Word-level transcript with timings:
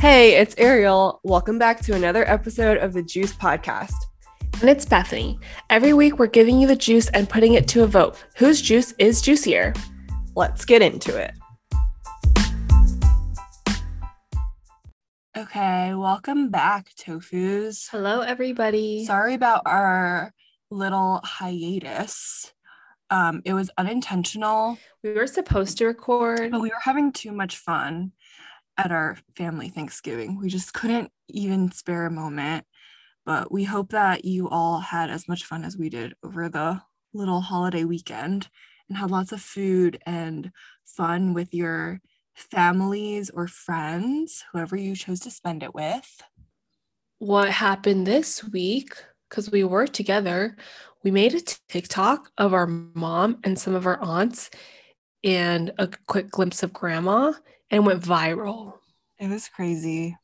Hey, 0.00 0.36
it's 0.36 0.54
Ariel. 0.56 1.20
Welcome 1.24 1.58
back 1.58 1.82
to 1.82 1.94
another 1.94 2.26
episode 2.26 2.78
of 2.78 2.94
the 2.94 3.02
Juice 3.02 3.34
Podcast. 3.34 3.92
And 4.62 4.70
it's 4.70 4.86
Bethany. 4.86 5.38
Every 5.68 5.92
week, 5.92 6.18
we're 6.18 6.26
giving 6.26 6.58
you 6.58 6.66
the 6.66 6.74
juice 6.74 7.10
and 7.10 7.28
putting 7.28 7.52
it 7.52 7.68
to 7.68 7.82
a 7.82 7.86
vote. 7.86 8.16
Whose 8.38 8.62
juice 8.62 8.94
is 8.98 9.20
juicier? 9.20 9.74
Let's 10.34 10.64
get 10.64 10.80
into 10.80 11.14
it. 11.18 11.34
Okay, 15.36 15.92
welcome 15.92 16.48
back, 16.48 16.92
Tofus. 16.98 17.86
Hello, 17.90 18.22
everybody. 18.22 19.04
Sorry 19.04 19.34
about 19.34 19.64
our 19.66 20.32
little 20.70 21.20
hiatus. 21.24 22.54
Um, 23.10 23.42
it 23.44 23.52
was 23.52 23.70
unintentional. 23.76 24.78
We 25.02 25.12
were 25.12 25.26
supposed 25.26 25.76
to 25.76 25.84
record, 25.84 26.52
but 26.52 26.62
we 26.62 26.70
were 26.70 26.80
having 26.82 27.12
too 27.12 27.32
much 27.32 27.58
fun 27.58 28.12
at 28.84 28.92
our 28.92 29.18
family 29.36 29.68
Thanksgiving. 29.68 30.38
We 30.40 30.48
just 30.48 30.72
couldn't 30.72 31.10
even 31.28 31.70
spare 31.70 32.06
a 32.06 32.10
moment. 32.10 32.64
But 33.26 33.52
we 33.52 33.64
hope 33.64 33.90
that 33.90 34.24
you 34.24 34.48
all 34.48 34.80
had 34.80 35.10
as 35.10 35.28
much 35.28 35.44
fun 35.44 35.64
as 35.64 35.76
we 35.76 35.90
did 35.90 36.14
over 36.24 36.48
the 36.48 36.80
little 37.12 37.42
holiday 37.42 37.84
weekend 37.84 38.48
and 38.88 38.96
had 38.96 39.10
lots 39.10 39.32
of 39.32 39.42
food 39.42 39.98
and 40.06 40.50
fun 40.86 41.34
with 41.34 41.52
your 41.52 42.00
families 42.34 43.28
or 43.28 43.46
friends, 43.46 44.44
whoever 44.52 44.76
you 44.76 44.96
chose 44.96 45.20
to 45.20 45.30
spend 45.30 45.62
it 45.62 45.74
with. 45.74 46.22
What 47.18 47.50
happened 47.50 48.06
this 48.06 48.42
week, 48.42 48.94
because 49.28 49.50
we 49.50 49.62
were 49.62 49.86
together, 49.86 50.56
we 51.04 51.10
made 51.10 51.34
a 51.34 51.42
TikTok 51.68 52.30
of 52.38 52.54
our 52.54 52.66
mom 52.66 53.38
and 53.44 53.58
some 53.58 53.74
of 53.74 53.86
our 53.86 54.00
aunts 54.00 54.50
and 55.22 55.70
a 55.78 55.88
quick 56.06 56.30
glimpse 56.30 56.62
of 56.62 56.72
grandma 56.72 57.32
and 57.70 57.86
went 57.86 58.02
viral. 58.02 58.74
It 59.18 59.28
was 59.28 59.48
crazy. 59.48 60.16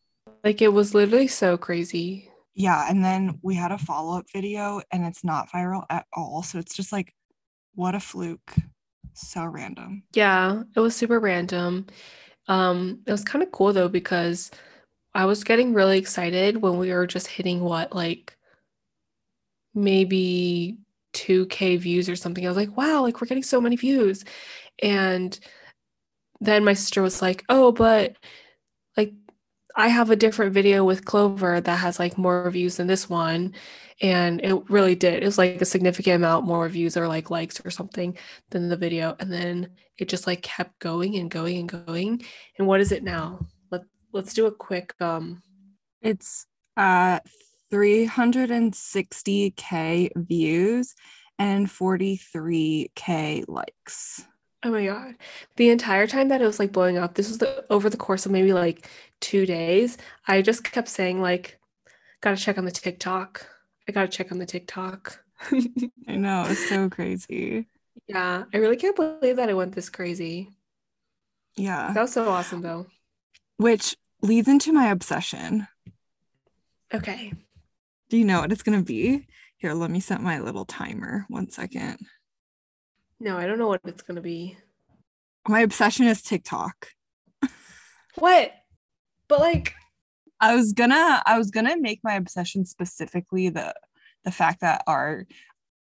Like 0.43 0.63
it 0.63 0.73
was 0.73 0.95
literally 0.95 1.29
so 1.29 1.57
crazy. 1.57 2.31
Yeah. 2.55 2.89
And 2.89 3.05
then 3.05 3.39
we 3.43 3.55
had 3.55 3.73
a 3.73 3.79
follow 3.79 4.19
up 4.19 4.27
video 4.33 4.81
and 4.91 5.05
it's 5.05 5.23
not 5.25 5.51
viral 5.51 5.85
at 5.91 6.07
all. 6.13 6.43
So 6.43 6.59
it's 6.59 6.75
just 6.75 6.93
like, 6.93 7.13
what 7.75 7.95
a 7.95 8.01
fluke. 8.01 8.55
So 9.15 9.45
random. 9.45 10.05
Yeah. 10.15 10.63
It 10.75 10.81
was 10.81 10.97
super 10.97 11.21
random. 11.21 11.87
Um, 12.49 13.01
it 13.07 13.13
was 13.13 13.25
kind 13.25 13.43
of 13.43 13.53
cool 13.53 13.73
though, 13.73 13.89
because 13.89 14.51
I 15.15 15.25
was 15.27 15.45
getting 15.45 15.75
really 15.75 15.99
excited 15.99 16.61
when 16.61 16.79
we 16.79 16.93
were 16.93 17.07
just 17.07 17.27
hitting 17.27 17.61
what, 17.61 17.95
like 17.95 18.37
maybe 19.75 20.79
2K 21.15 21.79
views 21.79 22.09
or 22.09 22.17
something. 22.17 22.45
I 22.45 22.49
was 22.49 22.57
like, 22.57 22.77
wow, 22.77 23.03
like 23.03 23.21
we're 23.21 23.27
getting 23.27 23.43
so 23.43 23.61
many 23.61 23.77
views. 23.77 24.25
And 24.83 25.39
then 26.41 26.65
my 26.65 26.75
sister 26.75 27.03
was 27.03 27.23
like, 27.23 27.45
"Oh, 27.49 27.73
but 27.73 28.17
like 28.97 29.13
I 29.77 29.89
have 29.89 30.11
a 30.11 30.17
different 30.17 30.53
video 30.55 30.85
with 30.85 31.05
Clover 31.05 31.61
that 31.61 31.77
has 31.79 31.99
like 31.99 32.19
more 32.19 32.51
views 32.51 32.77
than 32.77 32.87
this 32.87 33.09
one." 33.09 33.55
And 34.03 34.41
it 34.45 34.69
really 34.71 34.95
did. 34.95 35.23
It 35.23 35.27
was 35.27 35.39
like 35.39 35.61
a 35.61 35.65
significant 35.65 36.17
amount 36.17 36.47
more 36.47 36.69
views 36.69 36.97
or 36.97 37.09
like 37.09 37.31
likes 37.31 37.65
or 37.65 37.71
something 37.71 38.17
than 38.51 38.69
the 38.69 38.77
video. 38.77 39.17
And 39.21 39.33
then 39.33 39.71
it 39.99 40.09
just 40.09 40.27
like 40.27 40.43
kept 40.43 40.79
going 40.81 41.17
and 41.17 41.31
going 41.31 41.59
and 41.59 41.69
going. 41.69 42.25
And 42.59 42.67
what 42.67 42.81
is 42.81 42.93
it 42.93 43.03
now? 43.03 43.47
Let 43.71 43.83
let's 44.13 44.35
do 44.35 44.47
a 44.47 44.53
quick 44.53 44.95
um 45.01 45.43
it's 46.03 46.47
uh 46.77 47.21
360k 47.73 50.11
views 50.17 50.95
and 51.39 51.67
43k 51.67 53.45
likes. 53.49 54.25
Oh 54.63 54.71
my 54.71 54.87
god. 54.87 55.15
The 55.57 55.71
entire 55.71 56.07
time 56.07 56.29
that 56.29 56.41
it 56.43 56.47
was 56.47 56.59
like 56.59 56.73
blowing 56.73 56.99
up, 56.99 57.15
this 57.15 57.29
was 57.29 57.39
the 57.39 57.65
over 57.71 57.89
the 57.91 57.97
course 57.97 58.27
of 58.27 58.33
maybe 58.33 58.53
like 58.53 58.89
2 59.21 59.47
days, 59.47 59.99
I 60.27 60.43
just 60.43 60.65
kept 60.65 60.89
saying 60.89 61.21
like 61.21 61.59
got 62.21 62.37
to 62.37 62.43
check 62.43 62.59
on 62.59 62.65
the 62.65 62.71
TikTok. 62.71 63.47
I 63.89 63.93
got 63.93 64.03
to 64.03 64.09
check 64.09 64.33
on 64.33 64.39
the 64.39 64.47
TikTok. 64.47 65.21
I 66.09 66.17
know, 66.17 66.45
it's 66.49 66.69
so 66.69 66.89
crazy. 66.89 67.67
Yeah, 68.09 68.45
I 68.53 68.57
really 68.57 68.77
can't 68.77 68.97
believe 68.97 69.37
that 69.37 69.49
it 69.49 69.55
went 69.57 69.75
this 69.75 69.91
crazy. 69.91 70.51
Yeah. 71.57 71.93
That 71.93 72.03
was 72.03 72.13
so 72.13 72.29
awesome 72.29 72.63
though. 72.63 72.87
Which 73.57 73.97
leads 74.23 74.49
into 74.49 74.73
my 74.73 74.91
obsession. 74.91 75.69
Okay. 76.93 77.33
Do 78.09 78.17
you 78.17 78.25
know 78.25 78.41
what 78.41 78.53
it's 78.53 78.63
going 78.63 78.79
to 78.79 78.85
be? 78.85 79.27
Here, 79.59 79.73
let 79.73 79.91
me 79.91 80.01
set 80.01 80.21
my 80.21 80.39
little 80.41 80.65
timer. 80.65 81.25
One 81.29 81.51
second. 81.51 81.99
No, 83.19 83.37
I 83.39 83.47
don't 83.47 83.59
know 83.59 83.69
what 83.69 83.81
it's 83.85 84.03
going 84.03 84.17
to 84.17 84.23
be. 84.23 84.57
My 85.49 85.61
obsession 85.61 86.07
is 86.07 86.23
TikTok. 86.23 86.89
what? 88.17 88.53
But 89.29 89.41
like 89.41 89.75
I 90.41 90.55
was 90.55 90.73
gonna 90.73 91.23
I 91.25 91.39
was 91.39 91.51
gonna 91.51 91.77
make 91.79 92.01
my 92.05 92.15
obsession 92.15 92.65
specifically 92.65 93.49
the 93.49 93.75
the 94.25 94.31
fact 94.31 94.61
that 94.61 94.83
our 94.87 95.27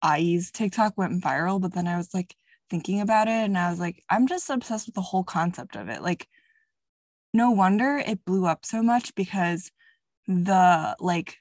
ayi's 0.03 0.51
TikTok 0.51 0.99
went 0.99 1.23
viral, 1.23 1.61
but 1.61 1.73
then 1.73 1.87
I 1.87 1.97
was 1.97 2.13
like 2.13 2.35
thinking 2.71 3.01
about 3.01 3.29
it 3.29 3.45
and 3.45 3.57
I 3.57 3.71
was 3.71 3.81
like, 3.81 4.03
I'm 4.11 4.27
just 4.27 4.51
obsessed 4.51 4.87
with 4.87 4.95
the 4.95 5.01
whole 5.01 5.25
concept 5.25 5.77
of 5.77 5.89
it. 5.89 6.03
Like, 6.03 6.29
no 7.33 7.51
wonder 7.51 7.99
it 7.99 8.25
blew 8.25 8.47
up 8.47 8.65
so 8.67 8.83
much 8.83 9.15
because 9.15 9.71
the 10.27 10.97
like 11.01 11.39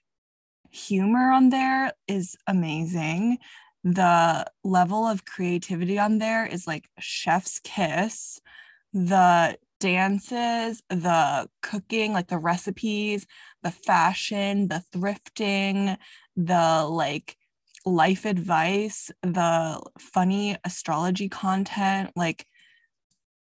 humor 0.69 1.31
on 1.31 1.49
there 1.49 1.93
is 2.07 2.35
amazing 2.47 3.37
the 3.83 4.45
level 4.63 5.05
of 5.05 5.25
creativity 5.25 5.99
on 5.99 6.17
there 6.17 6.45
is 6.45 6.65
like 6.65 6.89
chef's 6.99 7.59
kiss 7.63 8.39
the 8.93 9.57
dances 9.79 10.81
the 10.89 11.49
cooking 11.61 12.13
like 12.13 12.27
the 12.27 12.37
recipes 12.37 13.27
the 13.63 13.71
fashion 13.71 14.69
the 14.69 14.81
thrifting 14.93 15.97
the 16.37 16.85
like 16.89 17.35
life 17.85 18.23
advice 18.23 19.11
the 19.23 19.81
funny 19.99 20.55
astrology 20.63 21.27
content 21.27 22.11
like 22.15 22.47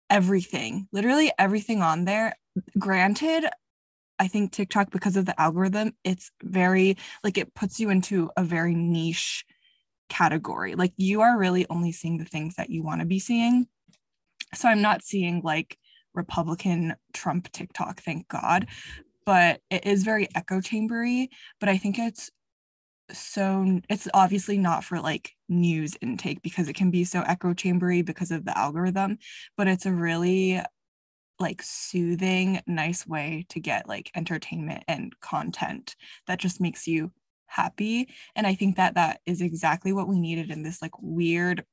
everything 0.09 0.87
literally 0.91 1.31
everything 1.37 1.81
on 1.81 2.05
there. 2.05 2.35
Granted 2.77 3.45
I 4.21 4.27
think 4.27 4.51
TikTok, 4.51 4.91
because 4.91 5.15
of 5.15 5.25
the 5.25 5.39
algorithm, 5.39 5.93
it's 6.03 6.29
very 6.43 6.97
like 7.23 7.37
it 7.37 7.53
puts 7.53 7.79
you 7.79 7.89
into 7.89 8.29
a 8.35 8.43
very 8.43 8.75
niche 8.75 9.45
category. 10.09 10.75
Like 10.75 10.93
you 10.97 11.21
are 11.21 11.37
really 11.37 11.65
only 11.69 11.91
seeing 11.91 12.17
the 12.17 12.25
things 12.25 12.55
that 12.55 12.69
you 12.69 12.83
want 12.83 13.01
to 13.01 13.05
be 13.05 13.19
seeing. 13.19 13.67
So 14.53 14.67
I'm 14.67 14.81
not 14.81 15.03
seeing 15.03 15.41
like 15.43 15.77
Republican 16.13 16.95
Trump 17.13 17.51
TikTok, 17.51 18.01
thank 18.01 18.27
God. 18.27 18.67
But 19.25 19.61
it 19.69 19.85
is 19.85 20.03
very 20.03 20.27
echo 20.35 20.59
chambery. 20.59 21.29
But 21.59 21.69
I 21.69 21.77
think 21.77 21.99
it's 21.99 22.31
so 23.11 23.81
it's 23.89 24.07
obviously 24.13 24.57
not 24.57 24.83
for 24.83 24.99
like 24.99 25.35
news 25.47 25.95
intake 26.01 26.41
because 26.41 26.67
it 26.67 26.75
can 26.75 26.91
be 26.91 27.03
so 27.03 27.21
echo 27.21 27.53
chambery 27.53 28.01
because 28.01 28.31
of 28.31 28.45
the 28.45 28.57
algorithm, 28.57 29.17
but 29.57 29.67
it's 29.67 29.85
a 29.85 29.91
really 29.91 30.61
like 31.39 31.61
soothing, 31.61 32.61
nice 32.67 33.07
way 33.07 33.45
to 33.49 33.59
get 33.59 33.87
like 33.87 34.11
entertainment 34.15 34.83
and 34.87 35.17
content 35.21 35.95
that 36.27 36.39
just 36.39 36.59
makes 36.59 36.85
you 36.85 37.11
happy 37.49 38.07
and 38.35 38.47
i 38.47 38.53
think 38.53 38.77
that 38.77 38.95
that 38.95 39.19
is 39.25 39.41
exactly 39.41 39.91
what 39.91 40.07
we 40.07 40.19
needed 40.19 40.51
in 40.51 40.63
this 40.63 40.81
like 40.81 40.91
weird 41.01 41.65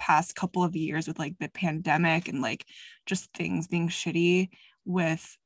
past 0.00 0.34
couple 0.34 0.64
of 0.64 0.74
years 0.74 1.06
with 1.06 1.18
like 1.18 1.38
the 1.38 1.48
pandemic 1.50 2.26
and 2.26 2.40
like 2.40 2.64
just 3.04 3.32
things 3.34 3.68
being 3.68 3.88
shitty 3.88 4.48
with 4.86 5.36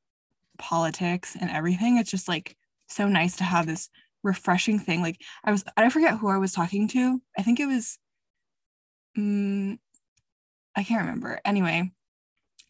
politics 0.57 1.35
and 1.39 1.51
everything. 1.51 1.97
It's 1.97 2.09
just 2.09 2.29
like 2.29 2.55
so 2.87 3.07
nice 3.07 3.35
to 3.37 3.43
have 3.43 3.67
this 3.67 3.89
refreshing 4.23 4.79
thing. 4.79 5.01
Like 5.01 5.21
i 5.43 5.51
was 5.51 5.63
i 5.77 5.89
forget 5.89 6.17
who 6.17 6.29
i 6.29 6.37
was 6.37 6.53
talking 6.53 6.87
to. 6.89 7.21
I 7.37 7.43
think 7.43 7.59
it 7.59 7.67
was 7.67 7.99
um, 9.17 9.77
i 10.75 10.83
can't 10.83 11.01
remember. 11.01 11.39
Anyway 11.45 11.91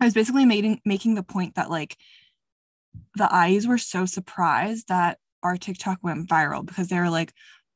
i 0.02 0.06
was 0.06 0.14
basically 0.14 0.46
making 0.46 0.82
making 0.84 1.16
the 1.16 1.24
point 1.24 1.56
that 1.56 1.70
like 1.70 1.96
the 3.16 3.26
ayis 3.26 3.66
were 3.66 3.78
so 3.78 4.06
surprised 4.06 4.90
that 4.90 5.20
our 5.46 5.58
TikTok 5.58 6.00
went 6.02 6.28
viral 6.28 6.66
because 6.66 6.88
they 6.90 7.00
were 7.00 7.10
like, 7.10 7.34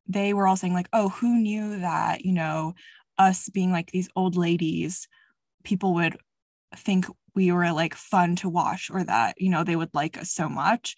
they 0.07 0.33
were 0.33 0.48
all 0.48 0.56
saying, 0.56 0.74
like, 0.74 0.89
oh, 0.92 1.10
who 1.10 1.39
knew 1.39 1.80
that, 1.80 2.25
you 2.25 2.33
know, 2.33 2.74
us 3.18 3.50
being 3.50 3.71
like 3.71 3.92
these 3.92 4.10
old 4.16 4.36
ladies, 4.36 5.07
people 5.63 5.94
would 5.94 6.18
think 6.75 7.06
we 7.36 7.51
were 7.51 7.71
like 7.71 7.94
fun 7.95 8.36
to 8.38 8.50
watch 8.50 8.89
or 8.92 9.04
that, 9.04 9.36
you 9.38 9.50
know, 9.50 9.63
they 9.63 9.75
would 9.75 9.94
like 9.94 10.18
us 10.18 10.31
so 10.31 10.50
much. 10.50 10.95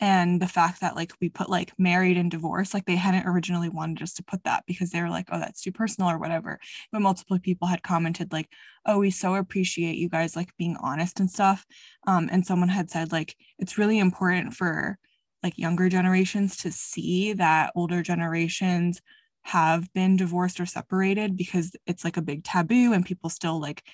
And 0.00 0.40
the 0.42 0.48
fact 0.48 0.80
that 0.80 0.96
like 0.96 1.12
we 1.20 1.28
put 1.28 1.48
like 1.48 1.72
married 1.78 2.16
and 2.16 2.30
divorced, 2.30 2.74
like 2.74 2.84
they 2.84 2.96
hadn't 2.96 3.26
originally 3.26 3.68
wanted 3.68 4.02
us 4.02 4.14
to 4.14 4.24
put 4.24 4.42
that 4.44 4.64
because 4.66 4.90
they 4.90 5.00
were 5.00 5.10
like, 5.10 5.28
oh, 5.30 5.38
that's 5.38 5.62
too 5.62 5.72
personal 5.72 6.10
or 6.10 6.18
whatever. 6.18 6.58
But 6.90 7.02
multiple 7.02 7.38
people 7.38 7.68
had 7.68 7.82
commented 7.82 8.32
like, 8.32 8.48
oh, 8.84 8.98
we 8.98 9.10
so 9.10 9.34
appreciate 9.34 9.96
you 9.96 10.08
guys 10.08 10.34
like 10.34 10.56
being 10.58 10.76
honest 10.80 11.20
and 11.20 11.30
stuff. 11.30 11.64
Um, 12.06 12.28
and 12.32 12.44
someone 12.44 12.68
had 12.68 12.90
said 12.90 13.12
like 13.12 13.36
it's 13.58 13.78
really 13.78 13.98
important 13.98 14.54
for 14.54 14.98
like 15.44 15.58
younger 15.58 15.90
generations 15.90 16.58
to 16.58 16.72
see 16.72 17.34
that 17.34 17.72
older 17.76 18.02
generations 18.02 19.02
have 19.44 19.92
been 19.94 20.16
divorced 20.16 20.60
or 20.60 20.66
separated 20.66 21.36
because 21.36 21.76
it's 21.86 22.04
like 22.04 22.18
a 22.18 22.22
big 22.22 22.44
taboo 22.44 22.94
and 22.94 23.06
people 23.06 23.30
still 23.30 23.60
like 23.60 23.84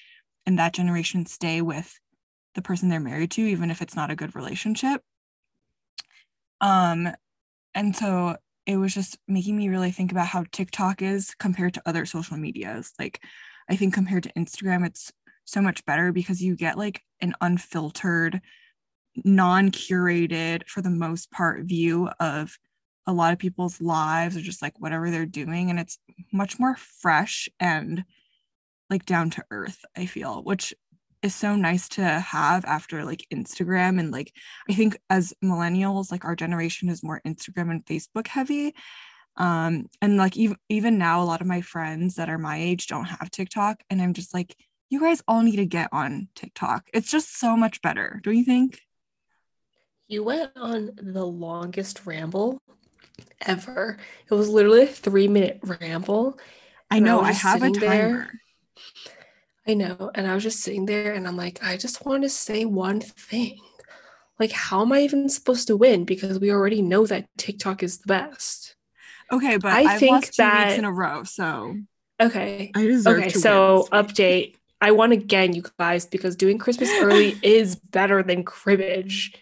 in 0.46 0.56
that 0.56 0.74
generation 0.74 1.26
stay 1.26 1.62
with 1.62 2.00
the 2.56 2.62
person 2.62 2.88
they're 2.88 3.00
married 3.00 3.32
to 3.32 3.42
even 3.42 3.70
if 3.70 3.82
it's 3.82 3.96
not 3.96 4.10
a 4.10 4.16
good 4.16 4.36
relationship 4.36 5.02
Um, 6.60 7.08
and 7.74 7.96
so 7.96 8.36
it 8.66 8.76
was 8.76 8.94
just 8.94 9.18
making 9.28 9.56
me 9.56 9.68
really 9.68 9.90
think 9.90 10.12
about 10.12 10.28
how 10.28 10.44
TikTok 10.52 11.02
is 11.02 11.34
compared 11.38 11.74
to 11.74 11.82
other 11.86 12.06
social 12.06 12.36
medias. 12.36 12.92
Like, 12.98 13.22
I 13.68 13.76
think 13.76 13.94
compared 13.94 14.24
to 14.24 14.32
Instagram, 14.34 14.86
it's 14.86 15.12
so 15.44 15.60
much 15.62 15.84
better 15.86 16.12
because 16.12 16.42
you 16.42 16.56
get 16.56 16.78
like 16.78 17.02
an 17.20 17.34
unfiltered, 17.40 18.40
non 19.24 19.70
curated, 19.70 20.66
for 20.68 20.82
the 20.82 20.90
most 20.90 21.30
part, 21.30 21.64
view 21.64 22.08
of 22.18 22.56
a 23.06 23.12
lot 23.12 23.32
of 23.32 23.38
people's 23.38 23.80
lives 23.80 24.36
or 24.36 24.40
just 24.40 24.62
like 24.62 24.78
whatever 24.78 25.10
they're 25.10 25.26
doing. 25.26 25.70
And 25.70 25.80
it's 25.80 25.98
much 26.32 26.58
more 26.58 26.76
fresh 26.76 27.48
and 27.58 28.04
like 28.88 29.06
down 29.06 29.30
to 29.30 29.44
earth, 29.50 29.84
I 29.96 30.06
feel, 30.06 30.42
which 30.42 30.74
is 31.22 31.34
so 31.34 31.54
nice 31.54 31.88
to 31.90 32.02
have 32.02 32.64
after 32.64 33.04
like 33.04 33.26
Instagram 33.32 33.98
and 33.98 34.10
like 34.10 34.32
I 34.68 34.74
think 34.74 34.98
as 35.10 35.34
millennials 35.44 36.10
like 36.10 36.24
our 36.24 36.36
generation 36.36 36.88
is 36.88 37.02
more 37.02 37.20
Instagram 37.26 37.70
and 37.70 37.84
Facebook 37.84 38.26
heavy 38.26 38.74
um 39.36 39.86
and 40.00 40.16
like 40.16 40.36
even 40.36 40.56
even 40.68 40.98
now 40.98 41.22
a 41.22 41.24
lot 41.24 41.40
of 41.40 41.46
my 41.46 41.60
friends 41.60 42.16
that 42.16 42.28
are 42.28 42.38
my 42.38 42.58
age 42.58 42.86
don't 42.86 43.04
have 43.04 43.30
TikTok 43.30 43.82
and 43.90 44.00
I'm 44.00 44.14
just 44.14 44.34
like 44.34 44.56
you 44.88 45.00
guys 45.00 45.22
all 45.28 45.42
need 45.42 45.56
to 45.56 45.66
get 45.66 45.88
on 45.92 46.28
TikTok 46.34 46.88
it's 46.94 47.10
just 47.10 47.38
so 47.38 47.56
much 47.56 47.82
better 47.82 48.20
don't 48.24 48.36
you 48.36 48.44
think 48.44 48.80
you 50.10 50.24
went 50.24 50.50
on 50.56 50.90
the 50.96 51.24
longest 51.24 52.06
ramble 52.06 52.60
ever 53.42 53.96
it 54.30 54.34
was 54.34 54.48
literally 54.48 54.82
a 54.82 54.86
3 54.86 55.28
minute 55.28 55.60
ramble 55.62 56.38
I 56.90 56.98
know 56.98 57.20
I, 57.20 57.28
I 57.28 57.32
have 57.32 57.62
a 57.62 57.70
timer 57.70 57.80
there 57.80 58.30
I 59.70 59.74
know. 59.74 60.10
And 60.14 60.26
I 60.26 60.34
was 60.34 60.42
just 60.42 60.60
sitting 60.60 60.86
there 60.86 61.12
and 61.12 61.28
I'm 61.28 61.36
like, 61.36 61.62
I 61.62 61.76
just 61.76 62.04
want 62.04 62.24
to 62.24 62.28
say 62.28 62.64
one 62.64 63.00
thing. 63.00 63.58
Like, 64.38 64.52
how 64.52 64.82
am 64.82 64.92
I 64.92 65.02
even 65.02 65.28
supposed 65.28 65.68
to 65.68 65.76
win? 65.76 66.04
Because 66.04 66.40
we 66.40 66.50
already 66.50 66.82
know 66.82 67.06
that 67.06 67.26
TikTok 67.36 67.82
is 67.82 67.98
the 67.98 68.06
best. 68.06 68.74
Okay, 69.30 69.58
but 69.58 69.72
I 69.72 69.82
I've 69.82 70.00
think 70.00 70.34
that 70.36 70.68
weeks 70.68 70.78
in 70.78 70.84
a 70.84 70.92
row, 70.92 71.22
so 71.22 71.76
okay. 72.20 72.72
I 72.74 72.86
deserve 72.86 73.18
okay, 73.18 73.28
so 73.28 73.86
update. 73.92 74.56
I 74.80 74.90
won 74.90 75.12
again, 75.12 75.52
you 75.52 75.62
guys, 75.78 76.06
because 76.06 76.34
doing 76.34 76.58
Christmas 76.58 76.90
early 77.00 77.38
is 77.42 77.76
better 77.76 78.24
than 78.24 78.42
cribbage. 78.42 79.34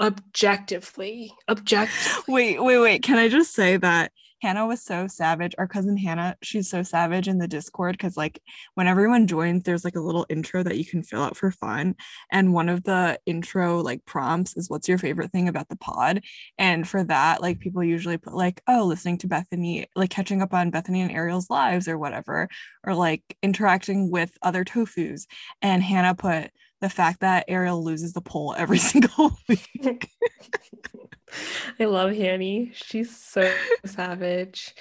Objectively. 0.00 1.32
Objectively. 1.48 2.34
Wait, 2.34 2.62
wait, 2.62 2.78
wait. 2.78 3.02
Can 3.02 3.18
I 3.18 3.28
just 3.28 3.54
say 3.54 3.76
that 3.78 4.12
Hannah 4.42 4.66
was 4.66 4.82
so 4.82 5.06
savage. 5.06 5.54
Our 5.56 5.66
cousin 5.66 5.96
Hannah, 5.96 6.36
she's 6.42 6.68
so 6.68 6.82
savage 6.82 7.26
in 7.26 7.38
the 7.38 7.48
Discord 7.48 7.94
because, 7.94 8.16
like, 8.16 8.40
when 8.74 8.86
everyone 8.86 9.26
joins, 9.26 9.62
there's 9.62 9.84
like 9.84 9.96
a 9.96 10.00
little 10.00 10.26
intro 10.28 10.62
that 10.62 10.76
you 10.76 10.84
can 10.84 11.02
fill 11.02 11.22
out 11.22 11.36
for 11.36 11.50
fun. 11.50 11.94
And 12.30 12.52
one 12.52 12.68
of 12.68 12.84
the 12.84 13.18
intro 13.26 13.80
like 13.80 14.04
prompts 14.04 14.56
is, 14.56 14.68
What's 14.68 14.88
your 14.88 14.98
favorite 14.98 15.32
thing 15.32 15.48
about 15.48 15.68
the 15.68 15.76
pod? 15.76 16.22
And 16.58 16.86
for 16.86 17.02
that, 17.04 17.40
like, 17.40 17.60
people 17.60 17.82
usually 17.82 18.18
put, 18.18 18.34
like, 18.34 18.62
Oh, 18.68 18.84
listening 18.84 19.18
to 19.18 19.26
Bethany, 19.26 19.86
like 19.96 20.10
catching 20.10 20.42
up 20.42 20.52
on 20.52 20.70
Bethany 20.70 21.00
and 21.00 21.10
Ariel's 21.10 21.48
lives 21.50 21.88
or 21.88 21.98
whatever, 21.98 22.48
or 22.84 22.94
like 22.94 23.36
interacting 23.42 24.10
with 24.10 24.36
other 24.42 24.64
tofus. 24.64 25.26
And 25.62 25.82
Hannah 25.82 26.14
put, 26.14 26.50
the 26.80 26.88
fact 26.88 27.20
that 27.20 27.46
Ariel 27.48 27.82
loses 27.82 28.12
the 28.12 28.20
poll 28.20 28.54
every 28.56 28.78
single 28.92 29.36
week. 29.48 30.08
I 31.80 31.84
love 31.84 32.12
Hanny. 32.12 32.72
She's 32.74 33.14
so 33.14 33.50
savage. 33.84 34.74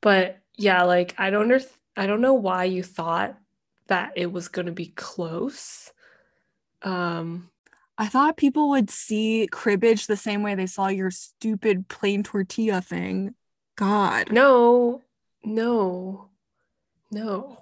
But 0.00 0.38
yeah, 0.56 0.84
like 0.84 1.14
I 1.18 1.30
don't 1.30 1.42
under- 1.42 1.64
I 1.96 2.06
don't 2.06 2.20
know 2.20 2.34
why 2.34 2.64
you 2.64 2.82
thought 2.82 3.36
that 3.88 4.12
it 4.16 4.30
was 4.30 4.48
going 4.48 4.66
to 4.66 4.72
be 4.72 4.86
close. 4.86 5.92
Um 6.82 7.50
I 8.00 8.06
thought 8.06 8.36
people 8.36 8.68
would 8.70 8.90
see 8.90 9.48
cribbage 9.50 10.06
the 10.06 10.16
same 10.16 10.44
way 10.44 10.54
they 10.54 10.66
saw 10.66 10.86
your 10.86 11.10
stupid 11.10 11.88
plain 11.88 12.22
tortilla 12.22 12.80
thing. 12.80 13.34
God. 13.74 14.30
No. 14.30 15.02
No. 15.42 16.28
No. 17.10 17.58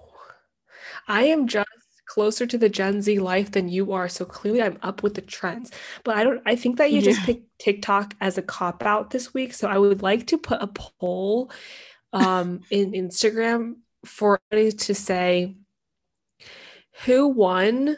I 1.09 1.25
am 1.25 1.49
just 1.49 1.67
closer 2.07 2.47
to 2.47 2.57
the 2.59 2.69
Gen 2.69 3.03
Z 3.03 3.19
life 3.19 3.51
than 3.51 3.69
you 3.69 3.93
are. 3.93 4.09
So 4.09 4.25
clearly 4.25 4.63
I'm 4.63 4.79
up 4.83 5.03
with 5.03 5.15
the 5.15 5.21
trends. 5.21 5.71
But 6.05 6.17
I 6.17 6.25
don't 6.25 6.43
I 6.47 6.57
think 6.57 6.79
that 6.79 6.91
you 6.93 6.99
yeah. 6.99 7.11
just 7.13 7.23
picked 7.23 7.59
TikTok 7.59 8.15
as 8.21 8.39
a 8.39 8.43
cop 8.43 8.85
out 8.85 9.11
this 9.11 9.35
week. 9.35 9.53
So 9.53 9.69
I 9.69 9.79
would 9.79 10.03
like 10.03 10.27
to 10.29 10.39
put 10.39 10.63
a 10.63 10.69
poll 10.69 11.51
um 12.13 12.61
in 12.71 12.93
Instagram 12.93 13.77
for 14.05 14.41
to 14.53 14.95
say 14.95 15.57
who 17.05 17.29
won, 17.29 17.97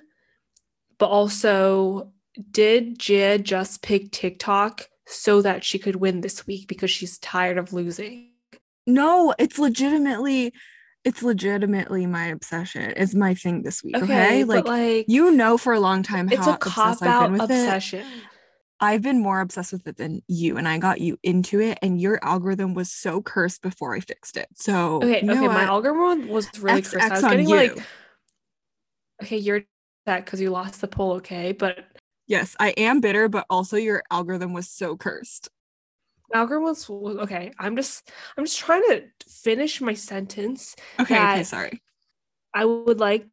but 0.99 1.07
also 1.07 2.13
did 2.51 2.99
Jia 2.99 3.43
just 3.43 3.83
pick 3.83 4.11
TikTok 4.11 4.89
so 5.07 5.43
that 5.43 5.65
she 5.65 5.79
could 5.79 5.97
win 5.97 6.21
this 6.21 6.47
week 6.47 6.69
because 6.69 6.91
she's 6.91 7.19
tired 7.19 7.59
of 7.59 7.73
losing? 7.73 8.33
No, 8.87 9.35
it's 9.39 9.59
legitimately 9.59 10.53
it's 11.05 11.23
legitimately 11.23 12.07
my 12.07 12.27
obsession. 12.27 12.93
It's 12.97 13.15
my 13.15 13.35
thing 13.35 13.63
this 13.63 13.83
week. 13.83 13.97
Okay, 13.97 14.05
okay? 14.05 14.45
Like, 14.45 14.67
like, 14.67 15.07
you 15.09 15.31
know, 15.31 15.57
for 15.57 15.73
a 15.73 15.81
long 15.81 16.03
time, 16.03 16.29
it's 16.31 16.47
a 16.47 16.57
cop 16.57 17.03
out 17.03 17.41
obsession. 17.41 18.01
It. 18.01 18.07
I've 18.81 19.03
been 19.03 19.21
more 19.21 19.41
obsessed 19.41 19.73
with 19.73 19.87
it 19.89 19.97
than 19.97 20.23
you, 20.29 20.57
and 20.57 20.69
I 20.69 20.79
got 20.79 21.01
you 21.01 21.19
into 21.23 21.61
it. 21.61 21.79
And 21.83 22.01
your 22.01 22.21
algorithm 22.23 22.75
was 22.75 22.93
so 22.93 23.21
cursed 23.23 23.63
before 23.63 23.95
I 23.95 24.01
fixed 24.01 24.37
it. 24.37 24.49
So 24.55 24.97
okay, 24.97 25.19
okay, 25.19 25.49
my 25.49 25.65
algorithm 25.65 26.29
was 26.29 26.49
really 26.59 26.79
X, 26.79 26.93
cursed. 26.93 27.05
X 27.05 27.11
I 27.11 27.15
was 27.15 27.25
getting 27.25 27.49
you. 27.49 27.57
like, 27.57 27.79
okay, 29.23 29.37
you're 29.37 29.63
that 30.07 30.25
because 30.25 30.41
you 30.41 30.51
lost 30.51 30.81
the 30.81 30.89
poll. 30.89 31.15
Okay, 31.15 31.53
but 31.53 31.79
yes, 32.27 32.57
I 32.61 32.71
am 32.71 33.01
bitter, 33.01 33.29
but 33.29 33.47
also 33.51 33.77
your 33.77 34.03
algorithm 34.11 34.53
was 34.53 34.69
so 34.69 34.97
cursed. 34.97 35.49
Algorithm 36.33 36.65
was, 36.65 36.89
was 36.89 37.17
okay. 37.19 37.53
I'm 37.59 37.77
just 37.77 38.11
I'm 38.37 38.45
just 38.45 38.59
trying 38.59 38.83
to 38.83 39.05
finish 39.29 39.81
my 39.81 39.95
sentence. 39.95 40.77
Okay, 41.01 41.17
okay, 41.17 41.43
sorry. 41.45 41.83
I 42.55 42.65
would 42.65 42.99
like 42.99 43.27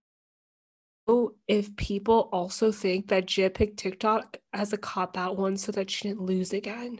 if 1.48 1.76
people 1.76 2.30
also 2.32 2.72
think 2.72 3.10
that 3.10 3.28
Jia 3.28 3.54
picked 3.54 3.78
TikTok 3.78 4.38
as 4.54 4.74
a 4.74 4.78
cop 4.78 5.18
out 5.18 5.38
one 5.38 5.58
so 5.58 5.72
that 5.74 5.90
she 5.90 6.08
didn't 6.08 6.24
lose 6.24 6.54
again. 6.54 7.00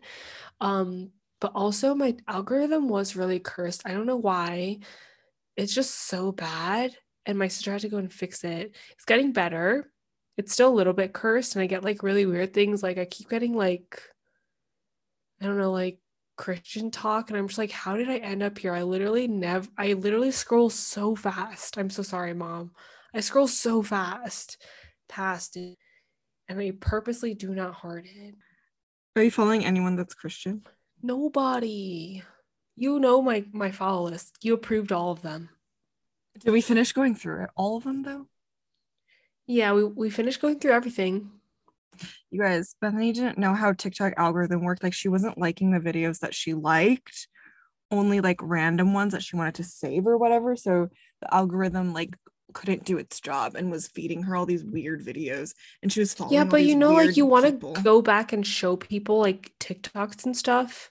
Um, 0.62 1.12
but 1.42 1.52
also 1.56 1.96
my 1.96 2.16
algorithm 2.28 2.88
was 2.88 3.16
really 3.16 3.40
cursed. 3.40 3.82
I 3.86 3.94
don't 3.94 4.06
know 4.06 4.16
why. 4.18 4.80
It's 5.58 5.74
just 5.74 5.92
so 6.08 6.32
bad. 6.32 6.96
And 7.26 7.40
my 7.40 7.48
sister 7.48 7.72
had 7.72 7.82
to 7.82 7.90
go 7.90 7.98
and 7.98 8.14
fix 8.14 8.44
it. 8.44 8.76
It's 8.92 9.06
getting 9.06 9.32
better. 9.32 9.92
It's 10.38 10.54
still 10.54 10.70
a 10.70 10.76
little 10.76 10.94
bit 10.94 11.14
cursed, 11.14 11.56
and 11.56 11.64
I 11.64 11.66
get 11.66 11.84
like 11.84 12.04
really 12.04 12.26
weird 12.26 12.54
things. 12.54 12.84
Like 12.84 12.98
I 12.98 13.06
keep 13.06 13.30
getting 13.30 13.56
like 13.56 14.02
I 15.46 15.48
don't 15.48 15.60
know, 15.60 15.72
like 15.72 16.00
Christian 16.38 16.90
talk. 16.90 17.30
And 17.30 17.38
I'm 17.38 17.48
just 17.48 17.60
like, 17.60 17.70
how 17.70 17.96
did 17.96 18.10
I 18.10 18.18
end 18.18 18.42
up 18.42 18.58
here? 18.58 18.74
I 18.74 18.82
literally 18.82 19.28
never, 19.28 19.68
I 19.78 19.94
literally 19.94 20.32
scroll 20.32 20.72
so 20.72 21.16
fast. 21.16 21.78
I'm 21.78 21.92
so 21.92 22.02
sorry, 22.02 22.34
mom. 22.34 22.72
I 23.14 23.20
scroll 23.20 23.48
so 23.48 23.84
fast 23.84 24.58
past 25.08 25.56
it. 25.56 25.78
And 26.50 26.60
I 26.60 26.74
purposely 26.80 27.36
do 27.36 27.54
not 27.54 27.76
heart 27.76 28.06
it. 28.08 28.34
Are 29.16 29.22
you 29.22 29.30
following 29.30 29.64
anyone 29.64 29.96
that's 29.96 30.16
Christian? 30.16 30.64
Nobody. 31.04 32.24
You 32.76 33.00
know 33.00 33.22
my 33.22 33.46
my 33.52 33.70
follow 33.70 34.10
list. 34.10 34.38
You 34.42 34.56
approved 34.56 34.92
all 34.92 35.12
of 35.12 35.22
them. 35.22 35.50
Did 36.40 36.52
we 36.52 36.62
finish 36.62 36.92
going 36.92 37.14
through 37.14 37.44
it? 37.44 37.50
All 37.56 37.78
of 37.78 37.84
them 37.84 38.02
though? 38.02 38.28
Yeah, 39.46 39.74
we, 39.74 39.84
we 39.84 40.10
finished 40.10 40.42
going 40.42 40.60
through 40.60 40.72
everything 40.72 41.30
you 42.32 42.42
guys, 42.42 42.76
Bethany 42.82 43.12
didn't 43.12 43.38
know 43.38 43.54
how 43.54 43.74
TikTok 43.74 44.14
algorithm 44.18 44.64
worked. 44.64 44.84
Like 44.84 44.94
she 44.94 45.10
wasn't 45.10 45.38
liking 45.38 45.72
the 45.72 45.80
videos 45.80 46.20
that 46.20 46.34
she 46.34 46.54
liked, 46.54 47.28
only 47.92 48.22
like 48.22 48.40
random 48.42 48.94
ones 48.94 49.14
that 49.14 49.24
she 49.24 49.36
wanted 49.36 49.56
to 49.56 49.64
save 49.64 50.08
or 50.08 50.18
whatever. 50.18 50.56
So 50.56 50.90
the 51.22 51.34
algorithm 51.34 51.94
like 51.94 52.16
couldn't 52.54 52.86
do 52.86 52.98
its 52.98 53.20
job 53.20 53.56
and 53.56 53.70
was 53.70 53.88
feeding 53.90 54.24
her 54.24 54.36
all 54.36 54.46
these 54.46 54.64
weird 54.64 55.06
videos 55.06 55.54
and 55.84 55.92
she 55.92 56.00
was 56.00 56.14
following 56.14 56.34
yeah 56.34 56.44
but 56.44 56.64
you 56.64 56.76
know 56.76 56.94
like 56.94 57.18
you 57.18 57.26
want 57.26 57.46
to 57.46 57.82
go 57.84 58.02
back 58.02 58.34
and 58.34 58.48
show 58.48 58.76
people 58.76 59.20
like 59.20 59.52
tiktoks 59.60 60.26
and 60.26 60.36
stuff 60.36 60.90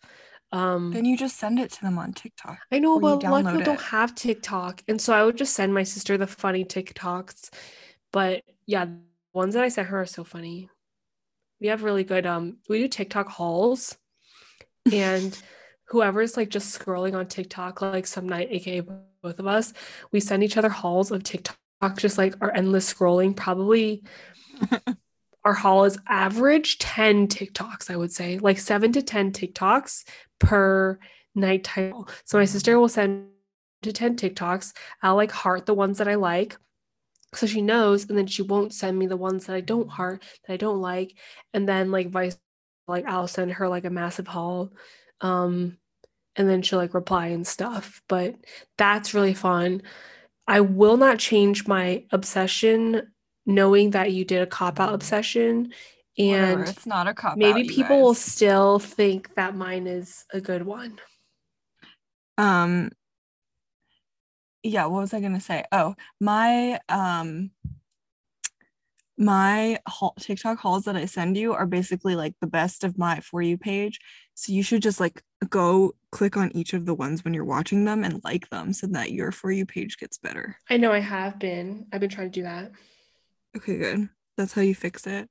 um 0.53 0.93
then 0.93 1.05
you 1.05 1.17
just 1.17 1.39
send 1.39 1.59
it 1.59 1.73
to 1.73 1.81
them 1.81 1.99
on 1.99 2.13
tiktok 2.13 2.59
i 2.71 2.79
know 2.79 3.01
but 3.01 3.25
a 3.25 3.31
lot 3.31 3.41
of 3.41 3.47
people 3.47 3.61
it. 3.63 3.65
don't 3.65 3.81
have 3.81 4.15
tiktok 4.15 4.83
and 4.89 5.01
so 5.01 5.15
i 5.15 5.25
would 5.25 5.37
just 5.37 5.55
send 5.55 5.73
my 5.73 5.83
sister 5.83 6.19
the 6.19 6.27
funny 6.27 6.65
tiktoks 6.65 7.51
but 8.13 8.43
yeah 8.67 8.85
the 8.85 8.99
ones 9.33 9.55
that 9.55 9.65
i 9.65 9.69
sent 9.69 9.89
her 9.89 10.03
are 10.03 10.07
so 10.07 10.23
funny 10.23 10.69
we 11.61 11.69
have 11.69 11.83
really 11.83 12.05
good 12.05 12.27
um 12.27 12.59
we 12.69 12.81
do 12.81 12.89
TikTok 12.89 13.29
hauls 13.29 13.97
and 14.93 15.41
whoever's 15.87 16.37
like 16.37 16.49
just 16.49 16.79
scrolling 16.79 17.15
on 17.15 17.27
TikTok 17.27 17.81
like 17.83 18.07
some 18.07 18.29
night, 18.29 18.49
aka 18.51 18.81
both 19.23 19.39
of 19.39 19.47
us, 19.47 19.73
we 20.13 20.21
send 20.21 20.43
each 20.43 20.57
other 20.57 20.69
hauls 20.69 21.11
of 21.11 21.23
TikTok, 21.23 21.57
just 21.97 22.19
like 22.19 22.35
our 22.41 22.53
endless 22.55 22.93
scrolling. 22.93 23.35
Probably 23.35 24.03
our 25.45 25.55
haul 25.55 25.85
is 25.85 25.99
average 26.09 26.79
10 26.79 27.29
TikToks, 27.29 27.91
I 27.91 27.97
would 27.97 28.13
say, 28.13 28.39
like 28.39 28.59
seven 28.59 28.93
to 28.93 29.03
10 29.03 29.33
TikToks 29.33 30.05
per 30.39 30.99
nighttime. 31.35 32.05
So 32.25 32.39
my 32.39 32.45
sister 32.45 32.79
will 32.79 32.89
send 32.89 33.29
to 33.83 33.93
10 33.93 34.17
TikToks. 34.17 34.75
I'll 35.03 35.17
like 35.17 35.33
heart 35.33 35.67
the 35.67 35.75
ones 35.75 35.99
that 35.99 36.09
I 36.09 36.17
like 36.17 36.57
so 37.37 37.47
she 37.47 37.63
knows 37.63 38.09
and 38.09 38.17
then 38.17 38.27
she 38.27 38.43
won't 38.43 38.73
send 38.73 38.99
me 38.99 39.07
the 39.07 39.17
ones 39.17 39.47
that 39.47 39.57
i 39.57 39.61
don't 39.61 39.89
heart 39.89 40.23
that 40.47 40.53
i 40.53 40.57
don't 40.57 40.81
like 40.81 41.15
and 41.53 41.69
then 41.69 41.91
like 41.91 42.11
vice 42.11 42.37
like 42.87 43.07
I'll 43.07 43.29
send 43.29 43.53
her 43.53 43.69
like 43.69 43.85
a 43.85 43.91
massive 43.91 44.27
haul. 44.27 44.73
Um 45.21 45.79
and 46.37 46.49
then 46.49 46.63
she'll 46.63 46.79
like 46.79 46.95
reply 46.95 47.29
and 47.29 47.47
stuff. 47.47 48.03
But 48.09 48.35
that's 48.77 49.15
really 49.15 49.35
fun. 49.35 49.83
I 50.47 50.61
will 50.61 50.97
not 50.97 51.19
change 51.19 51.67
my 51.67 52.05
obsession 52.11 53.13
knowing 53.47 53.91
that 53.91 54.13
you 54.13 54.25
did 54.25 54.43
a 54.43 54.47
cop 54.47 54.81
out 54.81 54.95
obsession 54.95 55.73
and 56.19 56.61
Whatever, 56.61 56.71
it's 56.71 56.87
not 56.87 57.07
a 57.07 57.15
cop 57.15 57.37
maybe 57.37 57.69
people 57.69 58.01
will 58.01 58.15
still 58.15 58.79
think 58.79 59.35
that 59.35 59.55
mine 59.55 59.87
is 59.87 60.25
a 60.33 60.41
good 60.41 60.65
one. 60.65 60.99
um 62.39 62.91
yeah 64.65 64.87
what 64.87 65.01
was 65.01 65.15
i 65.15 65.21
gonna 65.21 65.41
say? 65.41 65.65
Oh 65.71 65.95
my 66.21 66.81
um 66.89 67.51
my 69.17 69.79
haul, 69.87 70.13
tiktok 70.19 70.59
hauls 70.59 70.87
that 70.87 70.97
i 70.97 71.05
send 71.05 71.37
you 71.37 71.53
are 71.53 71.67
basically 71.67 72.17
like 72.17 72.35
the 72.41 72.49
best 72.49 72.83
of 72.83 72.99
my 72.99 73.21
for 73.21 73.41
you 73.41 73.57
page. 73.57 74.01
So 74.35 74.53
you 74.53 74.65
should 74.65 74.83
just 74.83 74.99
like 74.99 75.23
go 75.49 75.93
click 76.11 76.37
on 76.37 76.51
each 76.57 76.73
of 76.73 76.87
the 76.87 76.95
ones 76.95 77.23
when 77.23 77.33
you're 77.33 77.45
watching 77.45 77.85
them 77.85 78.03
and 78.03 78.21
like 78.25 78.51
them 78.51 78.73
so 78.73 78.89
that 78.89 79.13
your 79.13 79.31
for 79.31 79.53
you 79.53 79.67
page 79.67 79.99
gets 79.99 80.19
better. 80.19 80.57
I 80.69 80.79
know 80.79 80.91
I 80.91 80.99
have 80.99 81.39
been. 81.39 81.87
I've 81.93 82.01
been 82.01 82.11
trying 82.11 82.33
to 82.33 82.41
do 82.41 82.43
that. 82.43 82.73
okay 83.57 83.79
good. 83.79 84.09
That's 84.37 84.53
how 84.53 84.63
you 84.63 84.75
fix 84.75 85.07
it. 85.07 85.31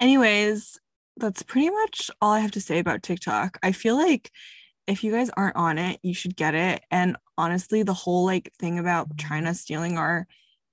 Anyways 0.00 0.80
that's 1.16 1.42
pretty 1.42 1.70
much 1.70 2.10
all 2.20 2.32
i 2.32 2.40
have 2.40 2.50
to 2.50 2.60
say 2.60 2.78
about 2.78 3.02
tiktok. 3.02 3.58
I 3.62 3.72
feel 3.72 3.96
like 3.96 4.30
if 4.86 5.02
you 5.02 5.12
guys 5.12 5.30
aren't 5.36 5.56
on 5.56 5.78
it 5.78 5.98
you 6.02 6.14
should 6.14 6.36
get 6.36 6.54
it. 6.54 6.82
And 6.90 7.16
honestly 7.36 7.82
the 7.82 7.94
whole 7.94 8.24
like 8.24 8.52
thing 8.58 8.78
about 8.78 9.16
china 9.18 9.54
stealing 9.54 9.98
our 9.98 10.26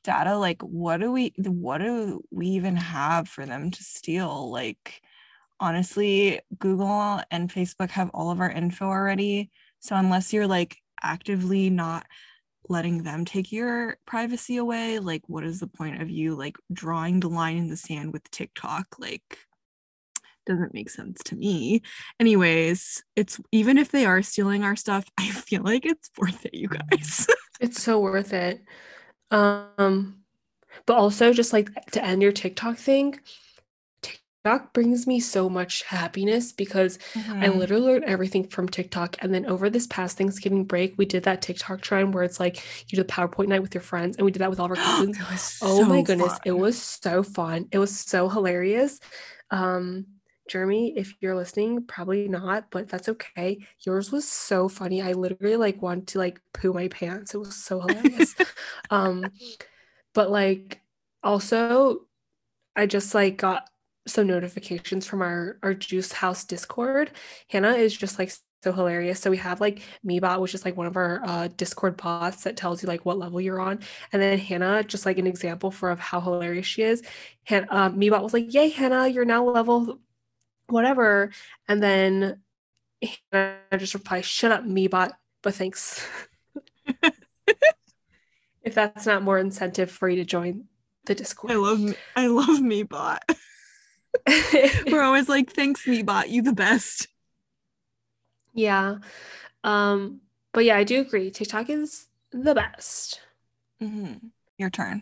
data 0.03 0.37
like 0.37 0.61
what 0.61 0.97
do 0.99 1.11
we 1.11 1.33
what 1.37 1.79
do 1.79 2.21
we 2.31 2.47
even 2.47 2.75
have 2.75 3.27
for 3.27 3.45
them 3.45 3.71
to 3.71 3.83
steal? 3.83 4.51
Like 4.51 5.01
honestly 5.59 6.39
google 6.57 7.21
and 7.29 7.53
facebook 7.53 7.91
have 7.91 8.09
all 8.13 8.31
of 8.31 8.39
our 8.39 8.49
info 8.49 8.85
already. 8.85 9.51
So 9.79 9.95
unless 9.95 10.33
you're 10.33 10.47
like 10.47 10.77
actively 11.03 11.69
not 11.69 12.05
letting 12.69 13.03
them 13.03 13.25
take 13.25 13.51
your 13.51 13.97
privacy 14.05 14.57
away 14.57 14.99
like 14.99 15.23
what 15.27 15.43
is 15.43 15.59
the 15.59 15.67
point 15.67 16.01
of 16.01 16.09
you 16.09 16.35
like 16.35 16.55
drawing 16.71 17.19
the 17.19 17.27
line 17.27 17.57
in 17.57 17.69
the 17.69 17.77
sand 17.77 18.13
with 18.13 18.29
tiktok? 18.31 18.87
Like 18.99 19.39
doesn't 20.45 20.73
make 20.73 20.89
sense 20.89 21.21
to 21.23 21.35
me 21.35 21.81
anyways 22.19 23.03
it's 23.15 23.39
even 23.51 23.77
if 23.77 23.91
they 23.91 24.05
are 24.05 24.21
stealing 24.21 24.63
our 24.63 24.75
stuff 24.75 25.05
i 25.17 25.27
feel 25.29 25.63
like 25.63 25.85
it's 25.85 26.09
worth 26.17 26.45
it 26.45 26.53
you 26.53 26.67
guys 26.67 27.27
It's 27.59 27.81
so 27.81 27.99
worth 27.99 28.33
it. 28.33 28.63
Um, 29.31 30.23
but 30.85 30.95
also 30.97 31.33
just 31.33 31.53
like 31.53 31.69
to 31.91 32.03
end 32.03 32.21
your 32.21 32.31
TikTok 32.31 32.77
thing, 32.77 33.19
TikTok 34.01 34.73
brings 34.73 35.05
me 35.07 35.19
so 35.19 35.49
much 35.49 35.83
happiness 35.83 36.51
because 36.51 36.97
I 37.39 37.49
Mhm. 37.49 37.57
literally 37.59 37.83
learned 37.83 38.05
everything 38.05 38.47
from 38.47 38.67
TikTok. 38.67 39.17
And 39.21 39.33
then 39.33 39.45
over 39.45 39.69
this 39.69 39.87
past 39.87 40.17
Thanksgiving 40.17 40.65
break, 40.65 40.97
we 40.97 41.05
did 41.05 41.23
that 41.23 41.41
TikTok 41.41 41.81
trend 41.81 42.13
where 42.13 42.23
it's 42.23 42.39
like 42.39 42.57
you 42.91 42.95
do 42.97 43.03
the 43.03 43.05
PowerPoint 43.07 43.47
night 43.49 43.61
with 43.61 43.73
your 43.75 43.81
friends, 43.81 44.17
and 44.17 44.25
we 44.25 44.31
did 44.31 44.39
that 44.39 44.49
with 44.49 44.59
all 44.59 44.65
of 44.65 44.71
our 44.71 44.77
cousins. 44.77 45.17
Oh 45.61 45.85
my 45.85 46.01
so 46.01 46.03
goodness, 46.03 46.39
it 46.45 46.51
was 46.53 46.81
so 46.81 47.21
fun. 47.23 47.67
It 47.71 47.77
was 47.77 47.97
so 47.97 48.29
hilarious. 48.29 48.99
Um, 49.51 50.07
Jeremy, 50.51 50.93
if 50.97 51.15
you're 51.21 51.35
listening, 51.35 51.85
probably 51.85 52.27
not, 52.27 52.69
but 52.71 52.89
that's 52.89 53.07
okay. 53.07 53.65
Yours 53.85 54.11
was 54.11 54.27
so 54.27 54.67
funny. 54.67 55.01
I 55.01 55.13
literally 55.13 55.55
like 55.55 55.81
wanted 55.81 56.07
to 56.07 56.17
like 56.17 56.41
poo 56.53 56.73
my 56.73 56.89
pants. 56.89 57.33
It 57.33 57.37
was 57.37 57.55
so 57.55 57.79
hilarious. 57.79 58.35
um, 58.89 59.27
but 60.13 60.29
like 60.29 60.81
also, 61.23 62.01
I 62.75 62.85
just 62.85 63.15
like 63.15 63.37
got 63.37 63.69
some 64.07 64.27
notifications 64.27 65.07
from 65.07 65.21
our 65.21 65.57
our 65.63 65.73
Juice 65.73 66.11
House 66.11 66.43
Discord. 66.43 67.11
Hannah 67.49 67.71
is 67.71 67.95
just 67.95 68.19
like 68.19 68.33
so 68.61 68.73
hilarious. 68.73 69.21
So 69.21 69.31
we 69.31 69.37
have 69.37 69.61
like 69.61 69.81
MeBot, 70.05 70.41
which 70.41 70.53
is 70.53 70.65
like 70.65 70.75
one 70.75 70.87
of 70.87 70.97
our 70.97 71.21
uh, 71.23 71.47
Discord 71.55 71.95
bots 71.95 72.43
that 72.43 72.57
tells 72.57 72.83
you 72.83 72.89
like 72.89 73.05
what 73.05 73.17
level 73.17 73.39
you're 73.39 73.61
on, 73.61 73.79
and 74.11 74.21
then 74.21 74.37
Hannah, 74.37 74.83
just 74.83 75.05
like 75.05 75.17
an 75.17 75.27
example 75.27 75.71
for 75.71 75.91
of 75.91 75.99
how 75.99 76.19
hilarious 76.19 76.65
she 76.65 76.81
is. 76.81 77.03
Han- 77.47 77.67
uh, 77.69 77.89
Meebot 77.91 78.21
was 78.21 78.33
like, 78.33 78.53
"Yay, 78.53 78.67
Hannah, 78.67 79.07
you're 79.07 79.23
now 79.23 79.45
level 79.45 79.97
whatever," 80.71 81.31
and 81.67 81.81
then 81.81 82.41
Hannah 83.31 83.57
just 83.77 83.93
replies, 83.93 84.25
"Shut 84.25 84.51
up, 84.51 84.63
Meebot, 84.63 85.11
but 85.41 85.55
thanks." 85.55 86.05
if 88.63 88.75
that's 88.75 89.05
not 89.05 89.23
more 89.23 89.37
incentive 89.39 89.89
for 89.89 90.09
you 90.09 90.17
to 90.17 90.25
join 90.25 90.65
the 91.05 91.15
Discord. 91.15 91.51
i 91.51 91.55
love 91.55 91.79
me 91.79 91.93
i 92.15 92.27
love 92.27 92.59
me 92.59 92.83
bot 92.83 93.23
we're 94.87 95.01
always 95.01 95.29
like 95.29 95.51
thanks 95.51 95.87
me 95.87 96.03
bot 96.03 96.29
you 96.29 96.41
the 96.41 96.53
best 96.53 97.07
yeah. 98.53 98.97
Um, 99.63 100.21
but 100.53 100.65
yeah, 100.65 100.77
I 100.77 100.83
do 100.83 101.01
agree. 101.01 101.31
TikTok 101.31 101.69
is 101.69 102.07
the 102.31 102.55
best. 102.55 103.19
Mm-hmm. 103.81 104.27
your 104.59 104.69
turn 104.69 105.01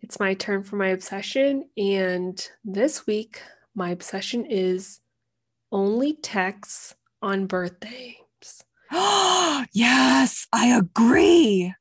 It's 0.00 0.18
my 0.18 0.34
turn 0.34 0.64
for 0.64 0.74
my 0.74 0.88
obsession. 0.88 1.68
And 1.76 2.48
this 2.64 3.06
week, 3.06 3.40
my 3.74 3.90
obsession 3.90 4.44
is 4.46 5.00
only 5.70 6.14
texts 6.14 6.94
on 7.20 7.46
birthdays. 7.46 8.16
yes 9.72 10.46
i 10.52 10.66
agree 10.76 11.72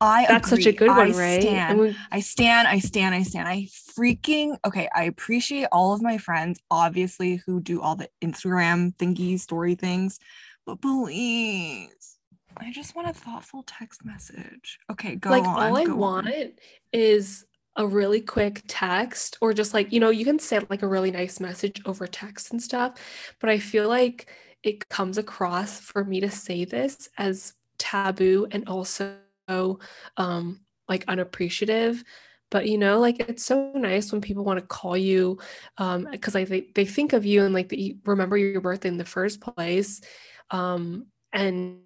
i 0.00 0.26
That's 0.28 0.48
such 0.50 0.66
a 0.66 0.70
agree. 0.70 0.88
good 0.88 0.90
I 0.90 0.98
one, 0.98 1.12
right? 1.16 1.40
stand. 1.42 1.78
We, 1.78 1.96
I 2.10 2.20
stand, 2.20 2.66
I 2.68 2.78
stand, 2.80 3.14
I 3.14 3.22
stand. 3.22 3.48
I 3.48 3.68
freaking 3.96 4.56
okay. 4.66 4.88
I 4.94 5.04
appreciate 5.04 5.68
all 5.70 5.92
of 5.94 6.02
my 6.02 6.18
friends, 6.18 6.60
obviously, 6.72 7.36
who 7.46 7.60
do 7.60 7.80
all 7.80 7.94
the 7.94 8.08
Instagram 8.20 8.96
thingy 8.96 9.38
story 9.38 9.76
things, 9.76 10.18
but 10.66 10.80
please, 10.82 12.18
I 12.56 12.72
just 12.72 12.96
want 12.96 13.08
a 13.10 13.12
thoughtful 13.12 13.62
text 13.64 14.04
message. 14.04 14.78
Okay, 14.90 15.14
go 15.16 15.30
like 15.30 15.44
on. 15.44 15.62
all 15.62 15.76
I 15.76 15.84
go 15.84 15.94
want 15.94 16.26
on. 16.26 16.52
is 16.92 17.44
a 17.76 17.86
really 17.86 18.20
quick 18.20 18.62
text 18.68 19.38
or 19.40 19.52
just 19.54 19.72
like, 19.74 19.92
you 19.92 20.00
know, 20.00 20.10
you 20.10 20.24
can 20.24 20.38
send 20.38 20.66
like 20.70 20.82
a 20.82 20.86
really 20.88 21.10
nice 21.10 21.40
message 21.40 21.80
over 21.86 22.06
text 22.06 22.50
and 22.52 22.62
stuff, 22.62 22.94
but 23.40 23.48
I 23.50 23.58
feel 23.58 23.88
like 23.88 24.28
it 24.62 24.88
comes 24.88 25.18
across 25.18 25.80
for 25.80 26.04
me 26.04 26.20
to 26.20 26.30
say 26.30 26.64
this 26.64 27.08
as 27.18 27.54
taboo 27.78 28.46
and 28.52 28.68
also 28.68 29.16
um 30.16 30.60
like 30.88 31.04
unappreciative. 31.08 32.04
But 32.50 32.68
you 32.68 32.76
know, 32.78 33.00
like 33.00 33.20
it's 33.20 33.44
so 33.44 33.72
nice 33.74 34.12
when 34.12 34.20
people 34.20 34.44
want 34.44 34.60
to 34.60 34.66
call 34.66 34.96
you 34.96 35.38
um 35.78 36.08
because 36.10 36.34
like 36.34 36.48
they, 36.48 36.66
they 36.74 36.84
think 36.84 37.12
of 37.12 37.24
you 37.24 37.44
and 37.44 37.54
like 37.54 37.68
they 37.70 37.96
remember 38.04 38.36
your 38.36 38.60
birthday 38.60 38.88
in 38.88 38.98
the 38.98 39.04
first 39.04 39.40
place. 39.40 40.00
Um 40.50 41.06
and 41.32 41.80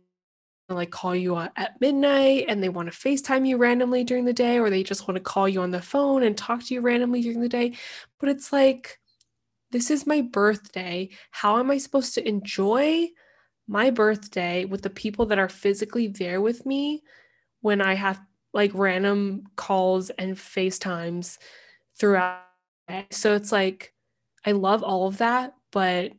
like 0.74 0.90
call 0.90 1.14
you 1.14 1.36
at 1.36 1.80
midnight 1.80 2.46
and 2.48 2.62
they 2.62 2.68
want 2.68 2.92
to 2.92 2.98
FaceTime 2.98 3.46
you 3.46 3.56
randomly 3.56 4.02
during 4.02 4.24
the 4.24 4.32
day, 4.32 4.58
or 4.58 4.68
they 4.68 4.82
just 4.82 5.06
want 5.06 5.16
to 5.16 5.22
call 5.22 5.48
you 5.48 5.60
on 5.60 5.70
the 5.70 5.80
phone 5.80 6.22
and 6.22 6.36
talk 6.36 6.64
to 6.64 6.74
you 6.74 6.80
randomly 6.80 7.22
during 7.22 7.40
the 7.40 7.48
day. 7.48 7.74
But 8.18 8.30
it's 8.30 8.52
like, 8.52 8.98
this 9.70 9.90
is 9.90 10.06
my 10.06 10.22
birthday. 10.22 11.10
How 11.30 11.58
am 11.58 11.70
I 11.70 11.78
supposed 11.78 12.14
to 12.14 12.28
enjoy 12.28 13.08
my 13.68 13.90
birthday 13.90 14.64
with 14.64 14.82
the 14.82 14.90
people 14.90 15.26
that 15.26 15.38
are 15.38 15.48
physically 15.48 16.08
there 16.08 16.40
with 16.40 16.66
me 16.66 17.02
when 17.60 17.80
I 17.80 17.94
have 17.94 18.20
like 18.52 18.70
random 18.74 19.44
calls 19.54 20.10
and 20.10 20.36
FaceTimes 20.36 21.38
throughout? 21.98 22.42
So 23.10 23.34
it's 23.34 23.52
like, 23.52 23.92
I 24.44 24.52
love 24.52 24.82
all 24.82 25.06
of 25.06 25.18
that, 25.18 25.54
but 25.72 26.12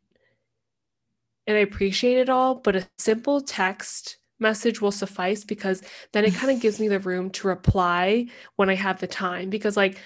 and 1.47 1.55
I 1.55 1.61
appreciate 1.61 2.17
it 2.17 2.29
all, 2.29 2.55
but 2.55 2.75
a 2.75 2.87
simple 2.97 3.39
text 3.39 4.17
message 4.39 4.81
will 4.81 4.91
suffice 4.91 5.43
because 5.43 5.81
then 6.13 6.25
it 6.25 6.33
kind 6.33 6.51
of 6.51 6.61
gives 6.61 6.79
me 6.79 6.87
the 6.87 6.99
room 6.99 7.29
to 7.31 7.47
reply 7.47 8.27
when 8.55 8.69
I 8.69 8.75
have 8.75 8.99
the 8.99 9.07
time. 9.07 9.49
Because, 9.49 9.77
like, 9.77 9.97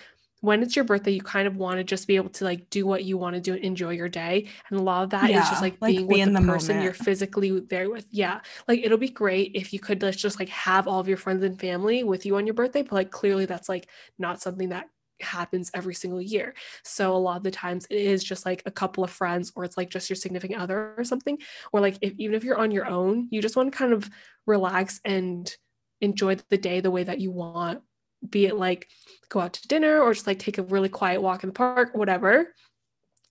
when 0.41 0.63
it's 0.63 0.75
your 0.75 0.85
birthday, 0.85 1.11
you 1.11 1.21
kind 1.21 1.47
of 1.47 1.55
want 1.55 1.77
to 1.77 1.83
just 1.83 2.07
be 2.07 2.15
able 2.15 2.29
to 2.29 2.45
like 2.45 2.69
do 2.71 2.85
what 2.87 3.03
you 3.03 3.15
want 3.17 3.35
to 3.35 3.41
do 3.41 3.53
and 3.53 3.63
enjoy 3.63 3.91
your 3.91 4.09
day. 4.09 4.47
And 4.69 4.79
a 4.79 4.81
lot 4.81 5.03
of 5.03 5.11
that 5.11 5.25
is 5.25 5.29
Yeah, 5.29 5.49
just 5.49 5.61
like 5.61 5.77
like, 5.81 5.95
being 5.95 6.07
be 6.07 6.15
with 6.15 6.33
the, 6.33 6.39
the 6.39 6.47
person 6.47 6.81
you're 6.81 6.93
physically 6.93 7.59
there 7.59 7.89
with. 7.89 8.07
Yeah. 8.09 8.41
Like 8.67 8.79
it'll 8.83 8.97
be 8.97 9.09
great 9.09 9.51
if 9.53 9.71
you 9.71 9.79
could 9.79 10.01
let's 10.01 10.17
just 10.17 10.39
like 10.39 10.49
have 10.49 10.87
all 10.87 10.99
of 10.99 11.07
your 11.07 11.17
friends 11.17 11.43
and 11.43 11.59
family 11.59 12.03
with 12.03 12.25
you 12.25 12.37
on 12.37 12.47
your 12.47 12.55
birthday, 12.55 12.81
but 12.81 12.93
like 12.93 13.11
clearly 13.11 13.45
that's 13.45 13.69
like 13.69 13.87
not 14.17 14.41
something 14.41 14.69
that 14.69 14.89
happens 15.23 15.71
every 15.73 15.93
single 15.93 16.21
year. 16.21 16.53
So 16.83 17.15
a 17.15 17.17
lot 17.17 17.37
of 17.37 17.43
the 17.43 17.51
times 17.51 17.87
it 17.89 17.97
is 17.97 18.23
just 18.23 18.45
like 18.45 18.63
a 18.65 18.71
couple 18.71 19.03
of 19.03 19.09
friends 19.09 19.51
or 19.55 19.63
it's 19.63 19.77
like 19.77 19.89
just 19.89 20.09
your 20.09 20.15
significant 20.15 20.61
other 20.61 20.93
or 20.97 21.03
something. 21.03 21.37
Or 21.71 21.79
like 21.79 21.97
if 22.01 22.13
even 22.17 22.35
if 22.35 22.43
you're 22.43 22.57
on 22.57 22.71
your 22.71 22.87
own, 22.87 23.27
you 23.31 23.41
just 23.41 23.55
want 23.55 23.71
to 23.71 23.77
kind 23.77 23.93
of 23.93 24.09
relax 24.45 24.99
and 25.05 25.53
enjoy 26.01 26.35
the 26.49 26.57
day 26.57 26.79
the 26.79 26.91
way 26.91 27.03
that 27.03 27.19
you 27.19 27.31
want. 27.31 27.81
Be 28.27 28.45
it 28.45 28.55
like 28.55 28.87
go 29.29 29.39
out 29.39 29.53
to 29.53 29.67
dinner 29.67 29.99
or 29.99 30.13
just 30.13 30.27
like 30.27 30.39
take 30.39 30.57
a 30.57 30.63
really 30.63 30.89
quiet 30.89 31.21
walk 31.21 31.43
in 31.43 31.49
the 31.49 31.53
park, 31.53 31.95
whatever. 31.95 32.53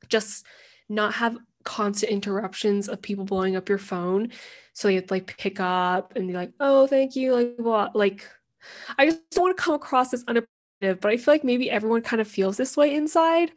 Just 0.09 0.45
not 0.89 1.15
have 1.15 1.39
constant 1.65 2.11
interruptions 2.11 2.89
of 2.89 3.03
people 3.03 3.25
blowing 3.25 3.57
up 3.57 3.69
your 3.69 3.79
phone. 3.79 4.31
So 4.73 4.89
you 4.89 4.97
have 4.97 5.07
to 5.07 5.15
like 5.15 5.37
pick 5.37 5.61
up 5.61 6.17
and 6.17 6.27
be 6.27 6.35
like, 6.35 6.53
oh, 6.61 6.87
thank 6.87 7.17
you. 7.17 7.35
Like, 7.35 7.55
what? 7.59 7.95
Like, 7.95 8.27
I 8.99 9.07
just 9.07 9.31
don't 9.31 9.45
want 9.45 9.57
to 9.57 9.63
come 9.63 9.75
across 9.75 10.13
as 10.15 10.25
unappreciative, 10.25 10.49
but 10.81 11.07
I 11.07 11.17
feel 11.17 11.35
like 11.35 11.45
maybe 11.45 11.71
everyone 11.71 12.03
kind 12.03 12.21
of 12.21 12.29
feels 12.29 12.57
this 12.57 12.77
way 12.77 12.95
inside. 12.95 13.53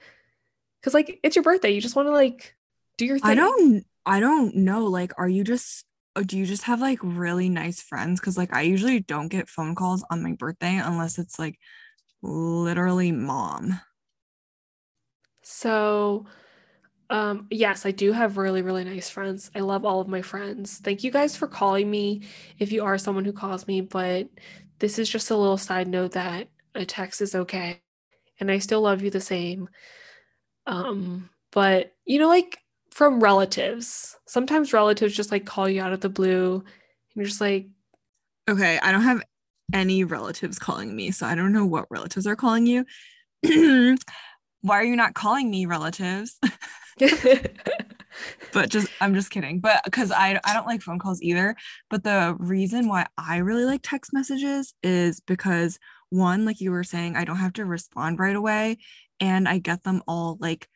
Cause 0.83 0.93
like 0.93 1.19
it's 1.23 1.35
your 1.35 1.43
birthday. 1.43 1.71
You 1.71 1.79
just 1.81 1.95
want 1.95 2.07
to 2.07 2.11
like 2.11 2.55
do 2.97 3.05
your 3.05 3.17
thing. 3.17 3.31
I 3.31 3.35
don't 3.35 3.85
I 4.05 4.19
don't 4.19 4.55
know. 4.57 4.85
Like, 4.85 5.13
are 5.17 5.29
you 5.29 5.43
just 5.43 5.85
uh, 6.15 6.23
do 6.25 6.37
you 6.37 6.45
just 6.45 6.63
have 6.63 6.81
like 6.81 6.99
really 7.01 7.49
nice 7.49 7.81
friends? 7.81 8.19
Cause 8.19 8.37
like 8.37 8.53
I 8.53 8.61
usually 8.61 8.99
don't 8.99 9.29
get 9.29 9.49
phone 9.49 9.75
calls 9.75 10.03
on 10.11 10.21
my 10.21 10.33
birthday 10.33 10.79
unless 10.83 11.17
it's 11.17 11.39
like 11.39 11.57
literally 12.21 13.11
mom. 13.11 13.79
So 15.41 16.25
um 17.09 17.47
yes, 17.49 17.85
I 17.85 17.91
do 17.91 18.11
have 18.11 18.37
really 18.37 18.61
really 18.61 18.83
nice 18.83 19.09
friends. 19.09 19.51
I 19.55 19.61
love 19.61 19.85
all 19.85 20.01
of 20.01 20.07
my 20.09 20.21
friends. 20.21 20.79
Thank 20.79 21.03
you 21.03 21.11
guys 21.11 21.35
for 21.35 21.47
calling 21.47 21.89
me 21.89 22.23
if 22.59 22.71
you 22.73 22.83
are 22.83 22.97
someone 22.97 23.25
who 23.25 23.33
calls 23.33 23.67
me, 23.67 23.81
but 23.81 24.27
this 24.79 24.99
is 24.99 25.09
just 25.09 25.31
a 25.31 25.37
little 25.37 25.57
side 25.57 25.87
note 25.87 26.11
that 26.13 26.49
a 26.75 26.85
text 26.85 27.21
is 27.21 27.35
okay 27.35 27.81
and 28.39 28.51
I 28.51 28.59
still 28.59 28.81
love 28.81 29.01
you 29.01 29.09
the 29.09 29.21
same. 29.21 29.69
Um 30.65 31.29
but 31.51 31.93
you 32.05 32.19
know 32.19 32.27
like 32.27 32.59
from 32.91 33.19
relatives. 33.21 34.15
Sometimes 34.27 34.73
relatives 34.73 35.15
just 35.15 35.31
like 35.31 35.45
call 35.45 35.67
you 35.67 35.81
out 35.81 35.93
of 35.93 36.01
the 36.01 36.09
blue 36.09 36.55
and 36.55 36.65
you're 37.15 37.25
just 37.25 37.41
like 37.41 37.67
Okay, 38.49 38.77
I 38.81 38.91
don't 38.91 39.03
have 39.03 39.23
any 39.73 40.03
relatives 40.03 40.59
calling 40.59 40.95
me, 40.95 41.11
so 41.11 41.25
I 41.25 41.35
don't 41.35 41.53
know 41.53 41.65
what 41.65 41.89
relatives 41.89 42.27
are 42.27 42.35
calling 42.35 42.67
you. 42.67 42.85
Why 44.61 44.77
are 44.77 44.83
you 44.83 44.95
not 44.95 45.13
calling 45.13 45.49
me 45.49 45.65
relatives? 45.65 46.39
but 48.53 48.69
just 48.69 48.87
I'm 49.01 49.13
just 49.13 49.31
kidding. 49.31 49.59
But 49.59 49.81
because 49.85 50.11
I 50.11 50.39
I 50.43 50.53
don't 50.53 50.67
like 50.67 50.81
phone 50.81 50.99
calls 50.99 51.21
either. 51.21 51.55
But 51.89 52.03
the 52.03 52.35
reason 52.39 52.87
why 52.87 53.07
I 53.17 53.37
really 53.37 53.65
like 53.65 53.81
text 53.83 54.13
messages 54.13 54.73
is 54.83 55.19
because 55.19 55.79
one, 56.13 56.45
like 56.45 56.61
you 56.61 56.71
were 56.71 56.83
saying, 56.83 57.15
I 57.15 57.25
don't 57.25 57.37
have 57.37 57.53
to 57.53 57.65
respond 57.65 58.19
right 58.19 58.35
away, 58.35 58.77
and 59.19 59.47
I 59.47 59.57
get 59.57 59.83
them 59.83 60.01
all 60.07 60.37
like 60.39 60.67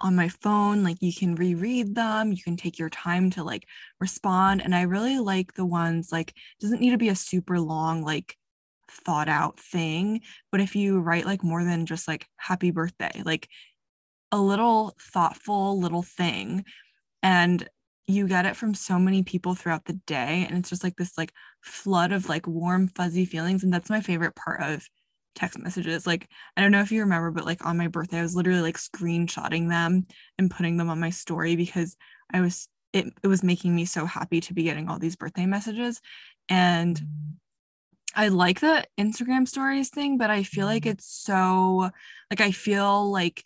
on 0.00 0.14
my 0.14 0.28
phone 0.28 0.82
like 0.84 0.98
you 1.00 1.12
can 1.12 1.34
reread 1.36 1.94
them 1.94 2.30
you 2.30 2.42
can 2.42 2.56
take 2.56 2.78
your 2.78 2.90
time 2.90 3.30
to 3.30 3.42
like 3.42 3.66
respond 3.98 4.60
and 4.60 4.74
i 4.74 4.82
really 4.82 5.18
like 5.18 5.54
the 5.54 5.64
ones 5.64 6.12
like 6.12 6.34
doesn't 6.60 6.80
need 6.80 6.90
to 6.90 6.98
be 6.98 7.08
a 7.08 7.14
super 7.14 7.58
long 7.58 8.02
like 8.02 8.36
thought 8.90 9.28
out 9.28 9.58
thing 9.58 10.20
but 10.52 10.60
if 10.60 10.76
you 10.76 11.00
write 11.00 11.24
like 11.24 11.42
more 11.42 11.64
than 11.64 11.86
just 11.86 12.06
like 12.06 12.26
happy 12.36 12.70
birthday 12.70 13.22
like 13.24 13.48
a 14.32 14.38
little 14.38 14.94
thoughtful 15.00 15.80
little 15.80 16.02
thing 16.02 16.64
and 17.22 17.68
you 18.06 18.28
get 18.28 18.46
it 18.46 18.56
from 18.56 18.74
so 18.74 18.98
many 18.98 19.22
people 19.22 19.54
throughout 19.54 19.84
the 19.84 20.00
day 20.06 20.46
and 20.48 20.56
it's 20.56 20.70
just 20.70 20.84
like 20.84 20.96
this 20.96 21.18
like 21.18 21.32
flood 21.60 22.12
of 22.12 22.28
like 22.28 22.46
warm 22.46 22.88
fuzzy 22.88 23.24
feelings 23.24 23.64
and 23.64 23.72
that's 23.72 23.90
my 23.90 24.00
favorite 24.00 24.36
part 24.36 24.62
of 24.62 24.88
text 25.36 25.58
messages. 25.58 26.06
Like, 26.06 26.28
I 26.56 26.62
don't 26.62 26.72
know 26.72 26.80
if 26.80 26.90
you 26.90 27.00
remember, 27.00 27.30
but 27.30 27.44
like 27.44 27.64
on 27.64 27.76
my 27.76 27.86
birthday, 27.86 28.18
I 28.18 28.22
was 28.22 28.34
literally 28.34 28.62
like 28.62 28.78
screenshotting 28.78 29.68
them 29.68 30.06
and 30.38 30.50
putting 30.50 30.76
them 30.76 30.90
on 30.90 30.98
my 30.98 31.10
story 31.10 31.54
because 31.54 31.96
I 32.32 32.40
was 32.40 32.68
it, 32.92 33.06
it 33.22 33.26
was 33.28 33.42
making 33.42 33.76
me 33.76 33.84
so 33.84 34.06
happy 34.06 34.40
to 34.40 34.54
be 34.54 34.62
getting 34.62 34.88
all 34.88 34.98
these 34.98 35.16
birthday 35.16 35.44
messages. 35.44 36.00
And 36.48 37.00
I 38.14 38.28
like 38.28 38.60
the 38.60 38.86
Instagram 38.98 39.46
stories 39.46 39.90
thing, 39.90 40.16
but 40.16 40.30
I 40.30 40.42
feel 40.42 40.66
like 40.66 40.84
mm-hmm. 40.84 40.92
it's 40.92 41.06
so 41.06 41.90
like 42.30 42.40
I 42.40 42.50
feel 42.50 43.10
like 43.10 43.44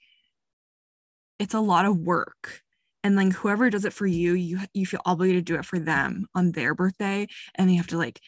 it's 1.38 1.54
a 1.54 1.60
lot 1.60 1.84
of 1.84 1.98
work 1.98 2.62
and 3.02 3.16
like 3.16 3.32
whoever 3.32 3.70
does 3.70 3.84
it 3.84 3.92
for 3.92 4.06
you 4.06 4.34
you 4.34 4.58
you 4.74 4.86
feel 4.86 5.00
obligated 5.04 5.46
to 5.46 5.52
do 5.52 5.58
it 5.58 5.64
for 5.64 5.78
them 5.78 6.26
on 6.34 6.52
their 6.52 6.74
birthday 6.74 7.26
and 7.54 7.70
you 7.70 7.76
have 7.76 7.86
to 7.86 7.98
like 7.98 8.20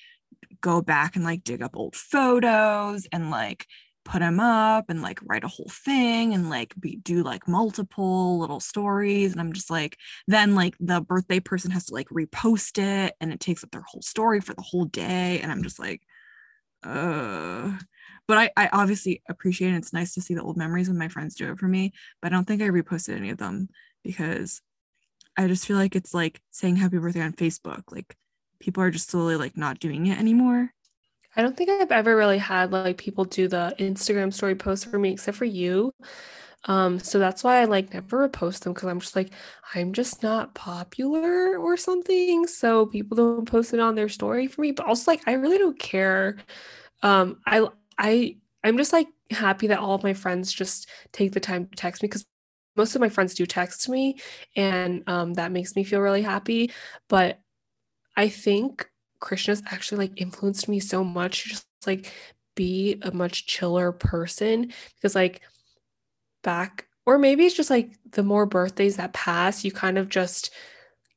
go 0.60 0.80
back 0.80 1.16
and 1.16 1.24
like 1.24 1.44
dig 1.44 1.62
up 1.62 1.76
old 1.76 1.94
photos 1.94 3.06
and 3.12 3.30
like 3.30 3.66
put 4.04 4.18
them 4.18 4.40
up 4.40 4.86
and 4.88 5.00
like 5.00 5.20
write 5.22 5.44
a 5.44 5.48
whole 5.48 5.70
thing 5.70 6.34
and 6.34 6.50
like 6.50 6.74
be 6.80 6.96
do 6.96 7.22
like 7.22 7.46
multiple 7.46 8.38
little 8.38 8.58
stories 8.58 9.32
and 9.32 9.40
i'm 9.40 9.52
just 9.52 9.70
like 9.70 9.96
then 10.26 10.54
like 10.54 10.74
the 10.80 11.00
birthday 11.00 11.38
person 11.38 11.70
has 11.70 11.86
to 11.86 11.94
like 11.94 12.08
repost 12.08 12.78
it 12.78 13.14
and 13.20 13.32
it 13.32 13.38
takes 13.38 13.62
up 13.62 13.70
their 13.70 13.84
whole 13.86 14.02
story 14.02 14.40
for 14.40 14.54
the 14.54 14.62
whole 14.62 14.84
day 14.86 15.40
and 15.40 15.52
i'm 15.52 15.62
just 15.62 15.78
like 15.78 16.02
uh 16.82 17.70
but 18.28 18.38
I, 18.38 18.50
I 18.56 18.68
obviously 18.72 19.20
appreciate 19.28 19.74
it. 19.74 19.76
It's 19.76 19.92
nice 19.92 20.14
to 20.14 20.20
see 20.20 20.34
the 20.34 20.42
old 20.42 20.56
memories 20.56 20.88
when 20.88 20.96
my 20.96 21.08
friends 21.08 21.34
do 21.34 21.50
it 21.50 21.58
for 21.58 21.66
me, 21.66 21.92
but 22.22 22.32
I 22.32 22.34
don't 22.34 22.46
think 22.46 22.62
I 22.62 22.68
reposted 22.68 23.16
any 23.16 23.30
of 23.30 23.38
them 23.38 23.68
because 24.02 24.60
I 25.36 25.46
just 25.46 25.66
feel 25.66 25.76
like 25.76 25.96
it's 25.96 26.14
like 26.14 26.40
saying 26.50 26.76
happy 26.76 26.98
birthday 26.98 27.22
on 27.22 27.32
Facebook. 27.32 27.82
Like 27.90 28.16
people 28.60 28.82
are 28.82 28.90
just 28.90 29.10
slowly 29.10 29.36
like 29.36 29.56
not 29.56 29.80
doing 29.80 30.06
it 30.06 30.18
anymore. 30.18 30.70
I 31.34 31.42
don't 31.42 31.56
think 31.56 31.70
I've 31.70 31.92
ever 31.92 32.14
really 32.14 32.38
had 32.38 32.72
like 32.72 32.98
people 32.98 33.24
do 33.24 33.48
the 33.48 33.74
Instagram 33.78 34.32
story 34.32 34.54
post 34.54 34.90
for 34.90 34.98
me 34.98 35.12
except 35.12 35.36
for 35.36 35.46
you. 35.46 35.92
Um, 36.64 37.00
so 37.00 37.18
that's 37.18 37.42
why 37.42 37.60
I 37.60 37.64
like 37.64 37.92
never 37.92 38.28
repost 38.28 38.60
them 38.60 38.72
because 38.72 38.88
I'm 38.88 39.00
just 39.00 39.16
like, 39.16 39.30
I'm 39.74 39.92
just 39.92 40.22
not 40.22 40.54
popular 40.54 41.58
or 41.58 41.76
something. 41.76 42.46
So 42.46 42.86
people 42.86 43.16
don't 43.16 43.46
post 43.46 43.74
it 43.74 43.80
on 43.80 43.94
their 43.94 44.08
story 44.08 44.46
for 44.46 44.60
me. 44.60 44.72
But 44.72 44.86
also 44.86 45.10
like 45.10 45.22
I 45.26 45.32
really 45.32 45.58
don't 45.58 45.78
care. 45.78 46.36
Um, 47.02 47.38
I 47.46 47.66
I 47.98 48.36
I'm 48.62 48.76
just 48.76 48.92
like 48.92 49.08
happy 49.30 49.68
that 49.68 49.78
all 49.78 49.94
of 49.94 50.04
my 50.04 50.14
friends 50.14 50.52
just 50.52 50.88
take 51.12 51.32
the 51.32 51.40
time 51.40 51.66
to 51.66 51.76
text 51.76 52.02
me 52.02 52.08
because 52.08 52.26
most 52.76 52.94
of 52.94 53.00
my 53.00 53.08
friends 53.08 53.34
do 53.34 53.46
text 53.46 53.88
me 53.88 54.18
and 54.56 55.02
um, 55.06 55.34
that 55.34 55.52
makes 55.52 55.76
me 55.76 55.84
feel 55.84 56.00
really 56.00 56.22
happy. 56.22 56.70
But 57.08 57.40
I 58.16 58.28
think 58.28 58.88
Krishna's 59.20 59.62
actually 59.66 60.08
like 60.08 60.20
influenced 60.20 60.68
me 60.68 60.80
so 60.80 61.04
much 61.04 61.42
to 61.42 61.48
just 61.50 61.66
like 61.86 62.12
be 62.54 62.98
a 63.02 63.12
much 63.12 63.46
chiller 63.46 63.92
person 63.92 64.72
because 64.96 65.14
like 65.14 65.42
back 66.42 66.86
or 67.06 67.18
maybe 67.18 67.44
it's 67.44 67.56
just 67.56 67.70
like 67.70 67.92
the 68.12 68.22
more 68.22 68.46
birthdays 68.46 68.96
that 68.96 69.12
pass, 69.12 69.64
you 69.64 69.72
kind 69.72 69.98
of 69.98 70.08
just 70.08 70.50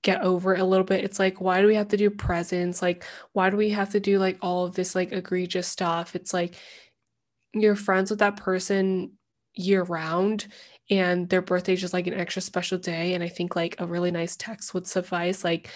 get 0.02 0.22
over 0.22 0.54
it 0.54 0.60
a 0.60 0.66
little 0.66 0.86
bit. 0.86 1.04
It's 1.04 1.20
like, 1.20 1.42
why 1.42 1.62
do 1.62 1.68
we 1.68 1.76
have 1.76 1.90
to 1.90 1.98
do 1.98 2.10
presents? 2.10 2.82
Like, 2.82 3.04
why 3.34 3.50
do 3.50 3.58
we 3.58 3.70
have 3.72 3.92
to 3.92 4.00
do 4.00 4.20
like 4.20 4.38
all 4.42 4.66
of 4.66 4.76
this 4.76 4.96
like 4.96 5.12
egregious 5.12 5.68
stuff? 5.68 6.16
It's 6.16 6.34
like 6.34 6.56
you're 7.54 7.76
friends 7.76 8.10
with 8.10 8.20
that 8.20 8.38
person 8.38 9.14
year 9.56 9.84
round 9.84 10.48
and 10.90 11.30
their 11.30 11.42
birthday 11.42 11.74
is 11.74 11.82
just 11.82 11.94
like 11.94 12.08
an 12.08 12.14
extra 12.14 12.42
special 12.42 12.78
day. 12.78 13.14
And 13.14 13.24
I 13.24 13.28
think 13.30 13.56
like 13.56 13.76
a 13.80 13.88
really 13.88 14.12
nice 14.12 14.36
text 14.36 14.74
would 14.74 14.88
suffice. 14.88 15.44
Like, 15.44 15.70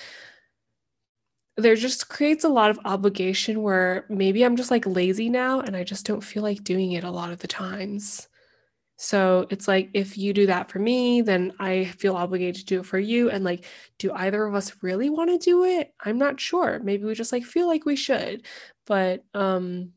there 1.57 1.75
just 1.75 2.07
creates 2.09 2.43
a 2.45 2.49
lot 2.49 2.69
of 2.71 2.79
obligation 2.85 3.61
where 3.61 4.05
maybe 4.09 4.43
I'm 4.43 4.55
just 4.55 4.71
like 4.71 4.85
lazy 4.85 5.29
now 5.29 5.59
and 5.59 5.75
I 5.75 5.83
just 5.83 6.05
don't 6.05 6.21
feel 6.23 6.43
like 6.43 6.63
doing 6.63 6.93
it 6.93 7.03
a 7.03 7.11
lot 7.11 7.31
of 7.31 7.39
the 7.39 7.47
times. 7.47 8.29
So 8.97 9.47
it's 9.49 9.67
like 9.67 9.89
if 9.93 10.17
you 10.17 10.33
do 10.33 10.45
that 10.47 10.69
for 10.69 10.79
me, 10.79 11.21
then 11.21 11.53
I 11.59 11.85
feel 11.85 12.15
obligated 12.15 12.55
to 12.57 12.65
do 12.65 12.79
it 12.81 12.85
for 12.85 12.99
you. 12.99 13.29
And 13.29 13.43
like, 13.43 13.65
do 13.97 14.11
either 14.13 14.45
of 14.45 14.55
us 14.55 14.75
really 14.81 15.09
want 15.09 15.29
to 15.29 15.37
do 15.37 15.63
it? 15.65 15.93
I'm 16.03 16.17
not 16.17 16.39
sure. 16.39 16.79
Maybe 16.83 17.05
we 17.05 17.13
just 17.13 17.31
like 17.31 17.43
feel 17.43 17.67
like 17.67 17.85
we 17.85 17.95
should. 17.95 18.45
But 18.85 19.23
um 19.33 19.93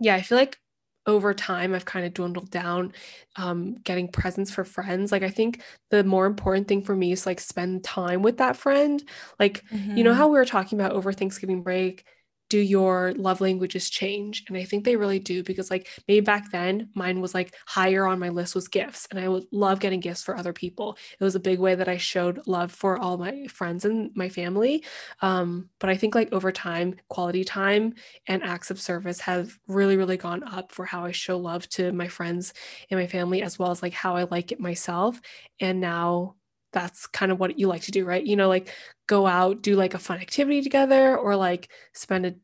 yeah, 0.00 0.14
I 0.14 0.22
feel 0.22 0.38
like 0.38 0.58
over 1.06 1.32
time 1.32 1.74
i've 1.74 1.84
kind 1.84 2.04
of 2.04 2.14
dwindled 2.14 2.50
down 2.50 2.92
um, 3.36 3.74
getting 3.84 4.08
presents 4.08 4.50
for 4.50 4.64
friends 4.64 5.12
like 5.12 5.22
i 5.22 5.30
think 5.30 5.62
the 5.90 6.02
more 6.04 6.26
important 6.26 6.66
thing 6.66 6.82
for 6.82 6.96
me 6.96 7.12
is 7.12 7.26
like 7.26 7.40
spend 7.40 7.84
time 7.84 8.22
with 8.22 8.38
that 8.38 8.56
friend 8.56 9.04
like 9.38 9.64
mm-hmm. 9.70 9.96
you 9.96 10.04
know 10.04 10.10
mm-hmm. 10.10 10.18
how 10.18 10.28
we 10.28 10.38
were 10.38 10.44
talking 10.44 10.78
about 10.78 10.92
over 10.92 11.12
thanksgiving 11.12 11.62
break 11.62 12.04
do 12.48 12.58
your 12.58 13.12
love 13.14 13.40
languages 13.40 13.90
change? 13.90 14.44
And 14.48 14.56
i 14.56 14.64
think 14.64 14.84
they 14.84 14.96
really 14.96 15.18
do 15.18 15.42
because 15.42 15.70
like 15.70 15.88
maybe 16.08 16.24
back 16.24 16.50
then 16.50 16.90
mine 16.94 17.20
was 17.20 17.34
like 17.34 17.54
higher 17.66 18.06
on 18.06 18.18
my 18.18 18.28
list 18.28 18.54
was 18.54 18.68
gifts 18.68 19.06
and 19.10 19.18
i 19.20 19.28
would 19.28 19.44
love 19.52 19.80
getting 19.80 20.00
gifts 20.00 20.22
for 20.22 20.36
other 20.36 20.52
people. 20.52 20.96
It 21.18 21.24
was 21.24 21.34
a 21.34 21.40
big 21.40 21.58
way 21.58 21.74
that 21.74 21.88
i 21.88 21.96
showed 21.96 22.46
love 22.46 22.72
for 22.72 22.98
all 22.98 23.18
my 23.18 23.46
friends 23.48 23.84
and 23.84 24.10
my 24.14 24.28
family. 24.28 24.84
Um, 25.22 25.70
but 25.80 25.90
i 25.90 25.96
think 25.96 26.14
like 26.14 26.32
over 26.32 26.52
time 26.52 26.96
quality 27.08 27.44
time 27.44 27.94
and 28.26 28.42
acts 28.42 28.70
of 28.70 28.80
service 28.80 29.20
have 29.20 29.58
really 29.68 29.96
really 29.96 30.16
gone 30.16 30.42
up 30.44 30.72
for 30.72 30.84
how 30.84 31.04
i 31.04 31.12
show 31.12 31.36
love 31.38 31.68
to 31.70 31.92
my 31.92 32.08
friends 32.08 32.52
and 32.90 32.98
my 33.00 33.06
family 33.06 33.42
as 33.42 33.58
well 33.58 33.70
as 33.70 33.82
like 33.82 33.92
how 33.94 34.16
i 34.16 34.24
like 34.30 34.52
it 34.52 34.60
myself. 34.60 35.20
And 35.60 35.80
now 35.80 36.36
that's 36.72 37.06
kind 37.06 37.32
of 37.32 37.40
what 37.40 37.58
you 37.58 37.68
like 37.68 37.82
to 37.82 37.90
do, 37.90 38.04
right? 38.04 38.24
You 38.24 38.36
know, 38.36 38.48
like 38.48 38.68
go 39.06 39.26
out, 39.26 39.62
do 39.62 39.76
like 39.76 39.94
a 39.94 39.98
fun 39.98 40.18
activity 40.18 40.62
together 40.62 41.16
or 41.16 41.36
like 41.36 41.70
spend 41.92 42.26
a 42.26 42.34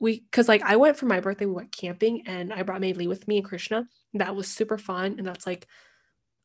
week. 0.00 0.24
Cause 0.32 0.48
like 0.48 0.62
I 0.62 0.76
went 0.76 0.96
for 0.96 1.06
my 1.06 1.20
birthday, 1.20 1.46
we 1.46 1.52
went 1.52 1.72
camping 1.72 2.26
and 2.26 2.52
I 2.52 2.62
brought 2.62 2.80
Maylee 2.80 3.08
with 3.08 3.26
me 3.28 3.38
and 3.38 3.46
Krishna. 3.46 3.86
That 4.14 4.36
was 4.36 4.48
super 4.48 4.78
fun. 4.78 5.16
And 5.18 5.26
that's 5.26 5.46
like 5.46 5.66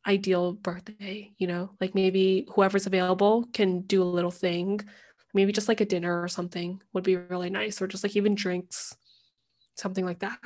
ideal 0.07 0.53
birthday, 0.53 1.31
you 1.38 1.47
know, 1.47 1.71
like 1.79 1.93
maybe 1.95 2.47
whoever's 2.53 2.88
available 2.88 3.47
can 3.53 3.81
do 3.81 4.01
a 4.01 4.05
little 4.05 4.31
thing. 4.31 4.79
Maybe 5.33 5.51
just 5.51 5.67
like 5.67 5.81
a 5.81 5.85
dinner 5.85 6.21
or 6.21 6.27
something 6.27 6.81
would 6.93 7.03
be 7.03 7.15
really 7.15 7.51
nice, 7.51 7.81
or 7.81 7.88
just 7.88 8.03
like 8.03 8.15
even 8.15 8.33
drinks, 8.33 8.95
something 9.75 10.03
like 10.03 10.19
that. 10.19 10.39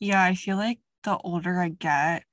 Yeah, 0.00 0.22
I 0.22 0.34
feel 0.34 0.56
like 0.56 0.80
the 1.04 1.16
older 1.18 1.60
I 1.60 1.68
get, 1.68 2.24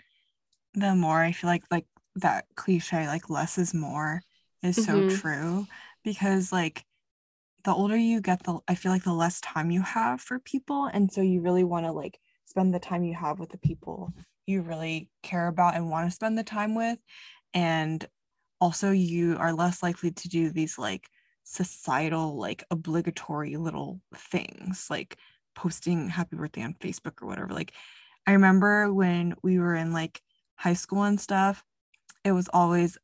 the 0.73 0.95
more 0.95 1.21
I 1.21 1.33
feel 1.33 1.49
like 1.49 1.63
like 1.69 1.85
that 2.15 2.45
cliche 2.55 3.07
like 3.07 3.29
less 3.29 3.59
is 3.59 3.75
more 3.75 4.21
is 4.63 4.78
mm-hmm. 4.78 5.10
so 5.10 5.15
true 5.17 5.67
because 6.04 6.52
like 6.52 6.84
the 7.63 7.74
older 7.74 7.97
you 7.97 8.21
get 8.21 8.43
the 8.43 8.60
i 8.67 8.76
feel 8.76 8.91
like 8.91 9.04
the 9.04 9.13
less 9.13 9.39
time 9.41 9.71
you 9.71 9.82
have 9.82 10.21
for 10.21 10.39
people 10.39 10.86
and 10.86 11.12
so 11.12 11.21
you 11.21 11.41
really 11.41 11.63
want 11.63 11.86
to 11.86 11.91
like 11.91 12.19
spend 12.45 12.74
the 12.74 12.80
time 12.80 13.04
you 13.04 13.13
have 13.13 13.39
with 13.39 13.50
the 13.50 13.58
people 13.58 14.13
you 14.45 14.62
really 14.62 15.10
care 15.24 15.47
about 15.47 15.76
and 15.76 15.89
want 15.89 16.08
to 16.08 16.15
spend 16.15 16.38
the 16.38 16.43
time 16.43 16.76
with 16.76 16.97
and 17.54 18.08
also 18.60 18.91
you 18.91 19.38
are 19.38 19.54
less 19.54 19.82
likely 19.82 20.12
to 20.12 20.30
do 20.30 20.50
these 20.50 20.78
like 20.78 21.08
societal 21.43 22.38
like 22.38 22.63
obligatory 22.69 23.58
little 23.58 24.00
things 24.15 24.88
like 24.89 25.17
posting 25.56 26.10
happy 26.10 26.36
birthday 26.36 26.63
on 26.63 26.76
Facebook 26.76 27.21
or 27.21 27.28
whatever. 27.28 27.54
Like 27.54 27.74
I 28.28 28.34
remember 28.34 28.93
when 28.93 29.36
we 29.43 29.60
were 29.60 29.76
in 29.76 29.91
like 29.93 30.21
high 30.56 30.74
school 30.74 31.04
and 31.04 31.19
stuff, 31.19 31.63
it 32.24 32.32
was 32.32 32.50
always 32.54 32.97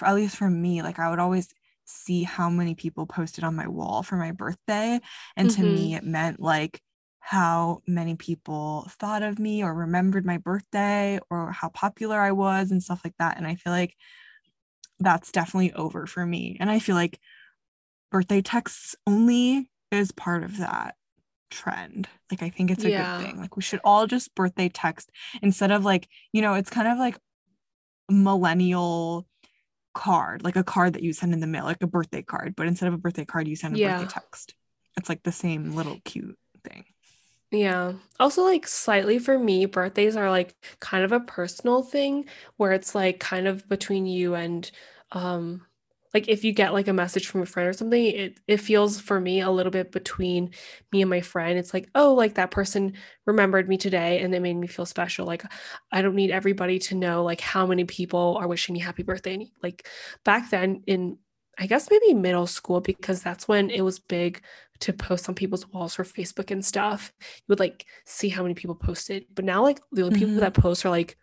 at 0.00 0.14
least 0.14 0.36
for 0.36 0.48
me, 0.48 0.82
like 0.82 0.98
I 0.98 1.10
would 1.10 1.18
always 1.18 1.48
see 1.84 2.22
how 2.22 2.48
many 2.48 2.74
people 2.74 3.06
posted 3.06 3.44
on 3.44 3.56
my 3.56 3.68
wall 3.68 4.02
for 4.02 4.16
my 4.16 4.32
birthday. 4.32 5.00
And 5.36 5.48
mm-hmm. 5.48 5.62
to 5.62 5.68
me, 5.68 5.88
mm-hmm. 5.88 5.98
it 5.98 6.04
meant 6.04 6.40
like 6.40 6.80
how 7.20 7.82
many 7.86 8.16
people 8.16 8.86
thought 8.98 9.22
of 9.22 9.38
me 9.38 9.62
or 9.62 9.72
remembered 9.72 10.26
my 10.26 10.38
birthday 10.38 11.20
or 11.30 11.52
how 11.52 11.68
popular 11.68 12.18
I 12.18 12.32
was 12.32 12.70
and 12.70 12.82
stuff 12.82 13.02
like 13.04 13.14
that. 13.18 13.36
And 13.36 13.46
I 13.46 13.54
feel 13.54 13.72
like 13.72 13.94
that's 14.98 15.32
definitely 15.32 15.72
over 15.72 16.06
for 16.06 16.24
me. 16.24 16.56
And 16.60 16.70
I 16.70 16.78
feel 16.78 16.96
like 16.96 17.18
birthday 18.10 18.42
texts 18.42 18.96
only 19.06 19.70
is 19.90 20.12
part 20.12 20.42
of 20.42 20.58
that 20.58 20.96
trend. 21.50 22.08
Like 22.30 22.42
I 22.42 22.50
think 22.50 22.70
it's 22.70 22.84
a 22.84 22.90
yeah. 22.90 23.18
good 23.18 23.26
thing. 23.26 23.40
Like 23.40 23.56
we 23.56 23.62
should 23.62 23.80
all 23.84 24.06
just 24.06 24.34
birthday 24.34 24.68
text 24.68 25.10
instead 25.42 25.70
of 25.70 25.84
like, 25.84 26.08
you 26.32 26.42
know, 26.42 26.54
it's 26.54 26.70
kind 26.70 26.88
of 26.88 26.98
like 26.98 27.18
millennial 28.08 29.26
card, 29.94 30.42
like 30.42 30.56
a 30.56 30.64
card 30.64 30.94
that 30.94 31.02
you 31.02 31.12
send 31.12 31.32
in 31.32 31.40
the 31.40 31.46
mail, 31.46 31.64
like 31.64 31.82
a 31.82 31.86
birthday 31.86 32.22
card, 32.22 32.54
but 32.56 32.66
instead 32.66 32.88
of 32.88 32.94
a 32.94 32.98
birthday 32.98 33.24
card, 33.24 33.48
you 33.48 33.56
send 33.56 33.74
a 33.74 33.78
yeah. 33.78 33.98
birthday 33.98 34.12
text. 34.12 34.54
It's 34.96 35.08
like 35.08 35.22
the 35.22 35.32
same 35.32 35.74
little 35.74 36.00
cute 36.04 36.38
thing. 36.64 36.84
Yeah. 37.50 37.92
Also, 38.18 38.42
like, 38.42 38.66
slightly 38.66 39.18
for 39.18 39.38
me, 39.38 39.66
birthdays 39.66 40.16
are 40.16 40.30
like 40.30 40.54
kind 40.80 41.04
of 41.04 41.12
a 41.12 41.20
personal 41.20 41.82
thing 41.82 42.24
where 42.56 42.72
it's 42.72 42.94
like 42.94 43.20
kind 43.20 43.46
of 43.46 43.68
between 43.68 44.06
you 44.06 44.34
and 44.34 44.70
um 45.12 45.66
like 46.14 46.28
if 46.28 46.44
you 46.44 46.52
get 46.52 46.72
like 46.72 46.88
a 46.88 46.92
message 46.92 47.26
from 47.26 47.42
a 47.42 47.46
friend 47.46 47.68
or 47.68 47.72
something 47.72 48.04
it 48.04 48.40
it 48.46 48.58
feels 48.58 49.00
for 49.00 49.18
me 49.18 49.40
a 49.40 49.50
little 49.50 49.72
bit 49.72 49.92
between 49.92 50.50
me 50.92 51.00
and 51.00 51.10
my 51.10 51.20
friend. 51.20 51.58
It's 51.58 51.72
like 51.72 51.88
oh 51.94 52.14
like 52.14 52.34
that 52.34 52.50
person 52.50 52.94
remembered 53.26 53.68
me 53.68 53.76
today 53.78 54.20
and 54.20 54.34
it 54.34 54.42
made 54.42 54.54
me 54.56 54.66
feel 54.66 54.86
special. 54.86 55.26
Like 55.26 55.44
i 55.90 56.02
don't 56.02 56.14
need 56.14 56.30
everybody 56.30 56.78
to 56.80 56.94
know 56.94 57.24
like 57.24 57.40
how 57.40 57.66
many 57.66 57.84
people 57.84 58.36
are 58.40 58.48
wishing 58.48 58.74
me 58.74 58.80
happy 58.80 59.02
birthday. 59.02 59.50
Like 59.62 59.88
back 60.24 60.50
then 60.50 60.82
in 60.86 61.18
i 61.58 61.66
guess 61.66 61.90
maybe 61.90 62.14
middle 62.14 62.46
school 62.46 62.80
because 62.80 63.22
that's 63.22 63.46
when 63.46 63.68
it 63.70 63.82
was 63.82 63.98
big 63.98 64.42
to 64.80 64.92
post 64.92 65.28
on 65.28 65.34
people's 65.34 65.68
walls 65.68 65.94
for 65.94 66.04
facebook 66.04 66.50
and 66.50 66.64
stuff. 66.64 67.12
You 67.20 67.44
would 67.48 67.60
like 67.60 67.86
see 68.04 68.28
how 68.28 68.42
many 68.42 68.54
people 68.54 68.74
posted. 68.74 69.26
But 69.32 69.44
now 69.44 69.62
like 69.62 69.80
the 69.92 70.02
only 70.02 70.16
mm-hmm. 70.16 70.26
people 70.26 70.40
that 70.40 70.54
post 70.54 70.84
are 70.84 70.90
like 70.90 71.16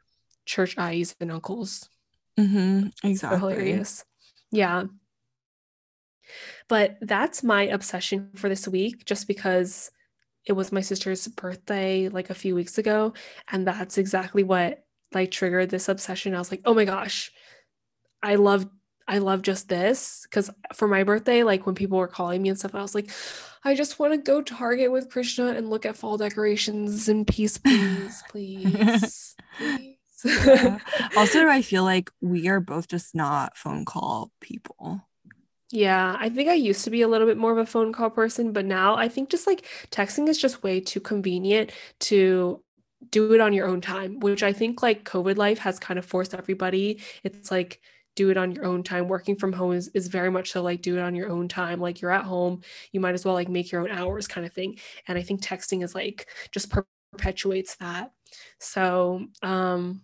church 0.45 0.75
ayis 0.77 1.15
and 1.19 1.31
uncles. 1.31 1.89
Mm-hmm. 2.39 2.87
exactly. 3.03 3.37
hilarious 3.37 4.05
yeah. 4.51 4.85
But 6.67 6.97
that's 7.01 7.43
my 7.43 7.63
obsession 7.63 8.29
for 8.35 8.49
this 8.49 8.67
week, 8.67 9.05
just 9.05 9.27
because 9.27 9.91
it 10.45 10.53
was 10.53 10.71
my 10.71 10.81
sister's 10.81 11.27
birthday 11.27 12.09
like 12.09 12.29
a 12.29 12.35
few 12.35 12.55
weeks 12.55 12.77
ago. 12.77 13.13
And 13.51 13.65
that's 13.65 13.97
exactly 13.97 14.43
what 14.43 14.83
like 15.13 15.31
triggered 15.31 15.69
this 15.69 15.89
obsession. 15.89 16.35
I 16.35 16.39
was 16.39 16.51
like, 16.51 16.61
oh 16.65 16.73
my 16.73 16.85
gosh, 16.85 17.31
I 18.21 18.35
love 18.35 18.67
I 19.07 19.17
love 19.17 19.41
just 19.41 19.67
this 19.67 20.21
because 20.23 20.51
for 20.75 20.87
my 20.87 21.03
birthday, 21.03 21.43
like 21.43 21.65
when 21.65 21.73
people 21.73 21.97
were 21.97 22.07
calling 22.07 22.43
me 22.43 22.49
and 22.49 22.59
stuff, 22.59 22.75
I 22.75 22.81
was 22.81 22.93
like, 22.93 23.09
I 23.63 23.73
just 23.73 23.97
want 23.97 24.13
to 24.13 24.17
go 24.19 24.43
Target 24.43 24.91
with 24.91 25.09
Krishna 25.09 25.47
and 25.47 25.69
look 25.69 25.85
at 25.85 25.97
fall 25.97 26.17
decorations 26.17 27.09
and 27.09 27.25
peace, 27.25 27.57
please, 27.57 28.23
please, 28.29 29.35
please 29.57 29.98
yeah. 30.45 30.79
Also, 31.15 31.47
I 31.47 31.61
feel 31.61 31.83
like 31.83 32.11
we 32.21 32.47
are 32.47 32.59
both 32.59 32.87
just 32.87 33.15
not 33.15 33.57
phone 33.57 33.85
call 33.85 34.31
people. 34.41 35.01
Yeah, 35.71 36.15
I 36.19 36.29
think 36.29 36.49
I 36.49 36.55
used 36.55 36.83
to 36.85 36.89
be 36.89 37.03
a 37.03 37.07
little 37.07 37.27
bit 37.27 37.37
more 37.37 37.51
of 37.51 37.59
a 37.59 37.65
phone 37.65 37.93
call 37.93 38.09
person, 38.09 38.53
but 38.53 38.65
now 38.65 38.95
I 38.95 39.07
think 39.07 39.29
just 39.29 39.45
like 39.45 39.67
texting 39.91 40.27
is 40.27 40.41
just 40.41 40.63
way 40.63 40.79
too 40.79 40.99
convenient 40.99 41.71
to 42.01 42.63
do 43.11 43.33
it 43.33 43.39
on 43.39 43.53
your 43.53 43.67
own 43.67 43.79
time, 43.79 44.19
which 44.19 44.41
I 44.41 44.51
think 44.51 44.81
like 44.81 45.03
COVID 45.05 45.37
life 45.37 45.59
has 45.59 45.79
kind 45.79 45.99
of 45.99 46.05
forced 46.05 46.33
everybody. 46.33 47.01
It's 47.23 47.51
like 47.51 47.81
do 48.15 48.31
it 48.31 48.37
on 48.37 48.51
your 48.51 48.65
own 48.65 48.83
time. 48.83 49.07
Working 49.07 49.35
from 49.35 49.53
home 49.53 49.73
is, 49.73 49.89
is 49.89 50.07
very 50.07 50.31
much 50.31 50.51
so 50.51 50.61
like 50.63 50.81
do 50.81 50.97
it 50.97 51.01
on 51.01 51.15
your 51.15 51.29
own 51.29 51.47
time. 51.47 51.79
Like 51.79 52.01
you're 52.01 52.11
at 52.11 52.25
home, 52.25 52.61
you 52.91 52.99
might 52.99 53.13
as 53.13 53.23
well 53.23 53.35
like 53.35 53.47
make 53.47 53.71
your 53.71 53.81
own 53.81 53.91
hours 53.91 54.27
kind 54.27 54.45
of 54.47 54.53
thing. 54.53 54.79
And 55.07 55.17
I 55.17 55.21
think 55.21 55.41
texting 55.41 55.83
is 55.83 55.93
like 55.95 56.27
just 56.51 56.71
perpetuates 57.11 57.75
that. 57.77 58.11
So, 58.59 59.25
um, 59.41 60.01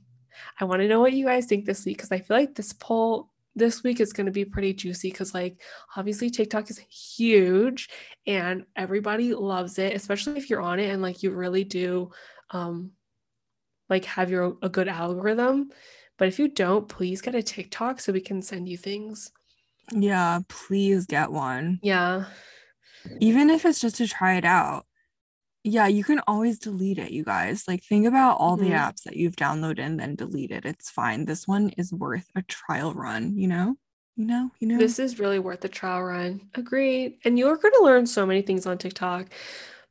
I 0.59 0.65
want 0.65 0.81
to 0.81 0.87
know 0.87 0.99
what 0.99 1.13
you 1.13 1.25
guys 1.25 1.45
think 1.45 1.65
this 1.65 1.85
week 1.85 1.97
because 1.97 2.11
I 2.11 2.19
feel 2.19 2.37
like 2.37 2.55
this 2.55 2.73
poll 2.73 3.29
this 3.55 3.83
week 3.83 3.99
is 3.99 4.13
going 4.13 4.25
to 4.25 4.31
be 4.31 4.45
pretty 4.45 4.73
juicy 4.73 5.09
because 5.09 5.33
like 5.33 5.61
obviously 5.95 6.29
TikTok 6.29 6.69
is 6.69 6.77
huge 6.77 7.89
and 8.27 8.65
everybody 8.75 9.33
loves 9.33 9.79
it, 9.79 9.95
especially 9.95 10.37
if 10.37 10.49
you're 10.49 10.61
on 10.61 10.79
it 10.79 10.89
and 10.89 11.01
like 11.01 11.23
you 11.23 11.31
really 11.31 11.63
do 11.63 12.11
um 12.51 12.91
like 13.89 14.05
have 14.05 14.29
your 14.29 14.57
a 14.61 14.69
good 14.69 14.87
algorithm. 14.87 15.69
But 16.17 16.27
if 16.27 16.39
you 16.39 16.47
don't, 16.47 16.87
please 16.87 17.21
get 17.21 17.35
a 17.35 17.43
TikTok 17.43 17.99
so 17.99 18.13
we 18.13 18.21
can 18.21 18.41
send 18.41 18.69
you 18.69 18.77
things. 18.77 19.31
Yeah, 19.91 20.39
please 20.47 21.05
get 21.05 21.31
one. 21.31 21.79
Yeah. 21.83 22.25
Even 23.19 23.49
if 23.49 23.65
it's 23.65 23.81
just 23.81 23.97
to 23.97 24.07
try 24.07 24.37
it 24.37 24.45
out 24.45 24.85
yeah, 25.65 25.87
you 25.87 26.03
can 26.03 26.21
always 26.27 26.59
delete 26.59 26.99
it, 26.99 27.09
you 27.09 27.23
guys. 27.23 27.67
Like, 27.67 27.83
think 27.83 28.05
about 28.05 28.37
all 28.37 28.55
mm-hmm. 28.55 28.69
the 28.69 28.75
apps 28.75 29.01
that 29.03 29.15
you've 29.15 29.35
downloaded 29.35 29.79
and 29.79 29.99
then 29.99 30.13
deleted. 30.13 30.63
It's 30.63 30.91
fine. 30.91 31.25
This 31.25 31.47
one 31.47 31.71
is 31.71 31.91
worth 31.91 32.29
a 32.35 32.43
trial 32.43 32.93
run, 32.93 33.35
you 33.35 33.47
know? 33.47 33.75
You 34.15 34.25
know, 34.25 34.51
you 34.59 34.67
know. 34.67 34.77
This 34.77 34.99
is 34.99 35.19
really 35.19 35.39
worth 35.39 35.65
a 35.65 35.67
trial 35.67 36.03
run. 36.03 36.49
Agreed. 36.53 37.17
And 37.25 37.39
you're 37.39 37.57
going 37.57 37.73
to 37.73 37.83
learn 37.83 38.05
so 38.05 38.27
many 38.27 38.43
things 38.43 38.67
on 38.67 38.77
TikTok. 38.77 39.25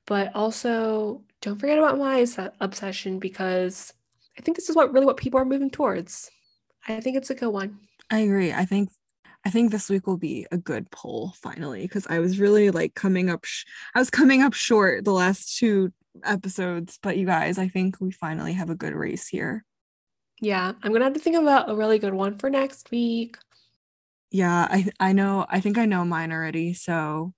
But 0.07 0.35
also, 0.37 1.23
don't 1.41 1.59
forget 1.59 1.79
about 1.79 1.99
my 1.99 2.25
obsession 2.61 3.19
because 3.19 3.93
I 4.39 4.43
think 4.43 4.57
this 4.57 4.69
is 4.69 4.77
what 4.77 4.93
really 4.93 5.07
what 5.07 5.17
people 5.17 5.41
are 5.41 5.45
moving 5.45 5.71
towards. 5.71 6.31
I 6.87 7.01
think 7.01 7.17
it's 7.17 7.31
a 7.31 7.35
good 7.35 7.51
one. 7.51 7.81
I 8.11 8.21
agree. 8.21 8.53
I 8.53 8.65
think 8.65 8.91
I 9.45 9.51
think 9.51 9.71
this 9.71 9.91
week 9.91 10.07
will 10.07 10.17
be 10.17 10.47
a 10.51 10.57
good 10.57 10.91
poll 10.91 11.35
finally 11.43 11.83
because 11.83 12.07
I 12.09 12.19
was 12.19 12.39
really 12.41 12.71
like 12.71 12.95
coming 12.95 13.29
up 13.29 13.45
sh- 13.45 13.65
I 13.95 13.99
was 13.99 14.11
coming 14.11 14.43
up 14.43 14.55
short 14.55 15.05
the 15.05 15.13
last 15.13 15.59
two 15.59 15.93
episodes, 16.23 16.99
but 17.03 17.17
you 17.19 17.27
guys, 17.27 17.59
I 17.59 17.69
think 17.69 18.01
we 18.01 18.11
finally 18.11 18.55
have 18.55 18.71
a 18.71 18.75
good 18.75 18.95
race 18.95 19.29
here. 19.29 19.65
Yeah, 20.41 20.73
I'm 20.83 20.91
going 20.91 21.01
to 21.01 21.05
have 21.05 21.15
to 21.15 21.21
think 21.21 21.37
about 21.37 21.71
a 21.71 21.77
really 21.77 21.99
good 21.99 22.15
one 22.15 22.39
for 22.39 22.51
next 22.51 22.91
week. 22.91 23.37
Yeah, 24.31 24.67
I 24.71 24.87
I 24.99 25.13
know 25.13 25.47
I 25.49 25.61
think 25.61 25.79
I 25.79 25.85
know 25.85 26.05
mine 26.05 26.33
already, 26.33 26.75
so 26.75 27.33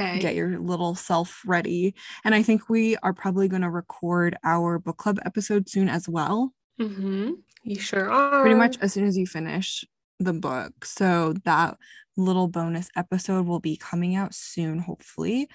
okay. 0.00 0.18
get 0.18 0.34
your 0.34 0.58
little 0.58 0.94
self 0.94 1.42
ready. 1.46 1.94
And 2.24 2.34
I 2.34 2.42
think 2.42 2.68
we 2.68 2.96
are 2.96 3.12
probably 3.12 3.46
going 3.48 3.62
to 3.62 3.70
record 3.70 4.36
our 4.42 4.78
book 4.78 4.96
club 4.96 5.20
episode 5.24 5.68
soon 5.68 5.88
as 5.88 6.08
well. 6.08 6.52
Mhm. 6.80 7.34
You 7.62 7.78
sure 7.78 8.10
are. 8.10 8.40
Pretty 8.40 8.56
much 8.56 8.76
as 8.80 8.92
soon 8.92 9.06
as 9.06 9.16
you 9.16 9.26
finish 9.26 9.84
the 10.24 10.32
book. 10.32 10.84
So 10.84 11.34
that 11.44 11.76
little 12.16 12.48
bonus 12.48 12.90
episode 12.96 13.46
will 13.46 13.60
be 13.60 13.76
coming 13.76 14.14
out 14.14 14.34
soon, 14.34 14.78
hopefully. 14.78 15.48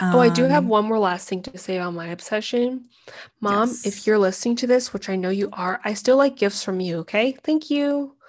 Um, 0.00 0.14
oh, 0.14 0.20
I 0.20 0.28
do 0.28 0.44
have 0.44 0.64
um, 0.64 0.68
one 0.68 0.84
more 0.84 0.98
last 0.98 1.28
thing 1.28 1.42
to 1.42 1.58
say 1.58 1.76
about 1.76 1.94
my 1.94 2.08
obsession. 2.08 2.86
Mom, 3.40 3.68
yes. 3.68 3.86
if 3.86 4.06
you're 4.06 4.18
listening 4.18 4.56
to 4.56 4.66
this, 4.66 4.92
which 4.92 5.08
I 5.08 5.16
know 5.16 5.30
you 5.30 5.48
are, 5.52 5.80
I 5.84 5.94
still 5.94 6.16
like 6.16 6.36
gifts 6.36 6.62
from 6.62 6.80
you, 6.80 6.98
okay? 6.98 7.36
Thank 7.42 7.70
you. 7.70 8.16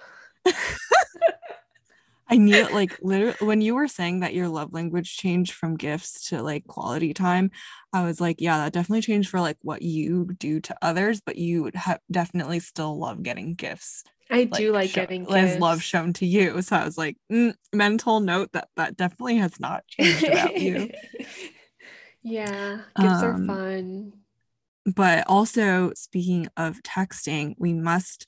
I 2.30 2.36
knew 2.36 2.68
like 2.74 3.00
literally 3.02 3.38
when 3.40 3.62
you 3.62 3.74
were 3.76 3.88
saying 3.88 4.20
that 4.20 4.34
your 4.34 4.50
love 4.50 4.74
language 4.74 5.16
changed 5.16 5.54
from 5.54 5.78
gifts 5.78 6.28
to 6.30 6.44
like 6.44 6.68
quality 6.68 7.14
time, 7.14 7.52
I 7.94 8.04
was 8.04 8.20
like, 8.20 8.42
yeah, 8.42 8.58
that 8.58 8.74
definitely 8.74 9.02
changed 9.02 9.30
for 9.30 9.40
like 9.40 9.58
what 9.62 9.82
you 9.82 10.26
do 10.38 10.60
to 10.62 10.76
others, 10.82 11.22
but 11.22 11.38
you 11.38 11.72
ha- 11.74 12.00
definitely 12.12 12.60
still 12.60 13.00
love 13.00 13.24
getting 13.24 13.56
gifts. 13.56 14.04
I 14.30 14.40
like, 14.40 14.52
do 14.52 14.72
like 14.74 14.90
show, 14.90 15.02
getting 15.02 15.24
gifts. 15.24 15.60
love 15.60 15.82
shown 15.82 16.14
to 16.14 16.26
you. 16.26 16.62
So 16.62 16.76
I 16.76 16.86
was 16.86 16.98
like, 16.98 17.18
mm, 17.32 17.54
mental 17.74 18.20
note 18.20 18.52
that 18.54 18.68
that 18.76 18.98
definitely 18.98 19.38
has 19.38 19.60
not 19.60 19.88
changed 19.88 20.24
about 20.24 20.58
you. 20.58 20.90
yeah, 22.24 22.80
gifts 23.00 23.24
um, 23.24 23.26
are 23.26 23.46
fun. 23.46 24.14
But 24.96 25.26
also, 25.28 25.92
speaking 25.96 26.48
of 26.58 26.82
texting, 26.84 27.56
we 27.58 27.74
must 27.74 28.26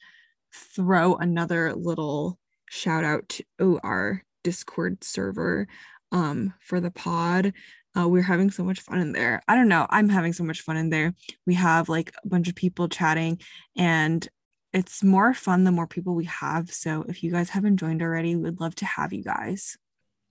throw 0.53 1.15
another 1.15 1.73
little 1.73 2.37
shout 2.69 3.03
out 3.03 3.29
to 3.29 3.79
our 3.83 4.23
Discord 4.43 5.03
server 5.03 5.67
um, 6.11 6.53
for 6.61 6.79
the 6.79 6.91
pod. 6.91 7.53
Uh, 7.97 8.07
we're 8.07 8.21
having 8.21 8.51
so 8.51 8.63
much 8.63 8.81
fun 8.81 8.99
in 8.99 9.13
there. 9.13 9.41
I 9.47 9.55
don't 9.55 9.67
know. 9.67 9.87
I'm 9.89 10.09
having 10.09 10.33
so 10.33 10.43
much 10.43 10.61
fun 10.61 10.77
in 10.77 10.89
there. 10.89 11.13
We 11.47 11.55
have 11.55 11.89
like 11.89 12.13
a 12.23 12.27
bunch 12.27 12.47
of 12.47 12.55
people 12.55 12.87
chatting, 12.87 13.41
and 13.75 14.27
it's 14.73 15.03
more 15.03 15.33
fun 15.33 15.63
the 15.63 15.71
more 15.71 15.87
people 15.87 16.15
we 16.15 16.25
have. 16.25 16.71
So 16.71 17.05
if 17.07 17.23
you 17.23 17.31
guys 17.31 17.49
haven't 17.49 17.77
joined 17.77 18.01
already, 18.01 18.35
we'd 18.35 18.59
love 18.59 18.75
to 18.75 18.85
have 18.85 19.13
you 19.13 19.23
guys. 19.23 19.77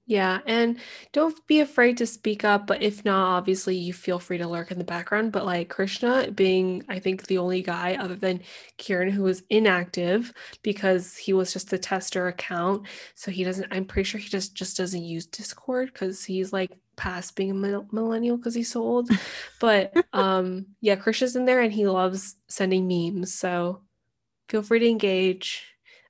Yeah, 0.09 0.41
and 0.47 0.79
don't 1.13 1.47
be 1.47 1.61
afraid 1.61 1.99
to 1.99 2.07
speak 2.07 2.43
up, 2.43 2.67
but 2.67 2.83
if 2.83 3.05
not, 3.05 3.37
obviously 3.37 3.77
you 3.77 3.93
feel 3.93 4.19
free 4.19 4.39
to 4.39 4.49
lurk 4.49 4.71
in 4.71 4.79
the 4.79 4.85
background. 4.85 5.33
But 5.33 5.45
like 5.45 5.69
Krishna 5.69 6.31
being, 6.31 6.83
I 6.89 6.99
think, 6.99 7.27
the 7.27 7.37
only 7.37 7.61
guy 7.61 7.95
other 8.01 8.15
than 8.17 8.41
Kieran 8.79 9.11
who 9.11 9.25
was 9.25 9.43
inactive 9.51 10.33
because 10.63 11.15
he 11.15 11.35
was 11.35 11.53
just 11.53 11.75
a 11.75 11.79
tester 11.79 12.27
account. 12.27 12.87
So 13.17 13.31
he 13.31 13.45
doesn't, 13.45 13.71
I'm 13.71 13.85
pretty 13.85 14.09
sure 14.09 14.19
he 14.19 14.31
just 14.31 14.55
just 14.55 14.79
doesn't 14.79 15.05
use 15.05 15.27
Discord 15.27 15.93
because 15.93 16.25
he's 16.25 16.55
like 16.55 16.71
past 16.97 17.37
being 17.37 17.51
a 17.51 17.85
millennial 17.93 18.39
because 18.39 18.55
he's 18.55 18.71
so 18.71 18.81
old. 18.81 19.11
but 19.61 19.93
um 20.15 20.69
yeah, 20.81 20.97
Krishna's 20.97 21.37
in 21.37 21.45
there 21.45 21.61
and 21.61 21.73
he 21.73 21.87
loves 21.87 22.37
sending 22.49 22.89
memes. 22.89 23.35
So 23.35 23.83
feel 24.49 24.63
free 24.63 24.79
to 24.81 24.89
engage. 24.89 25.65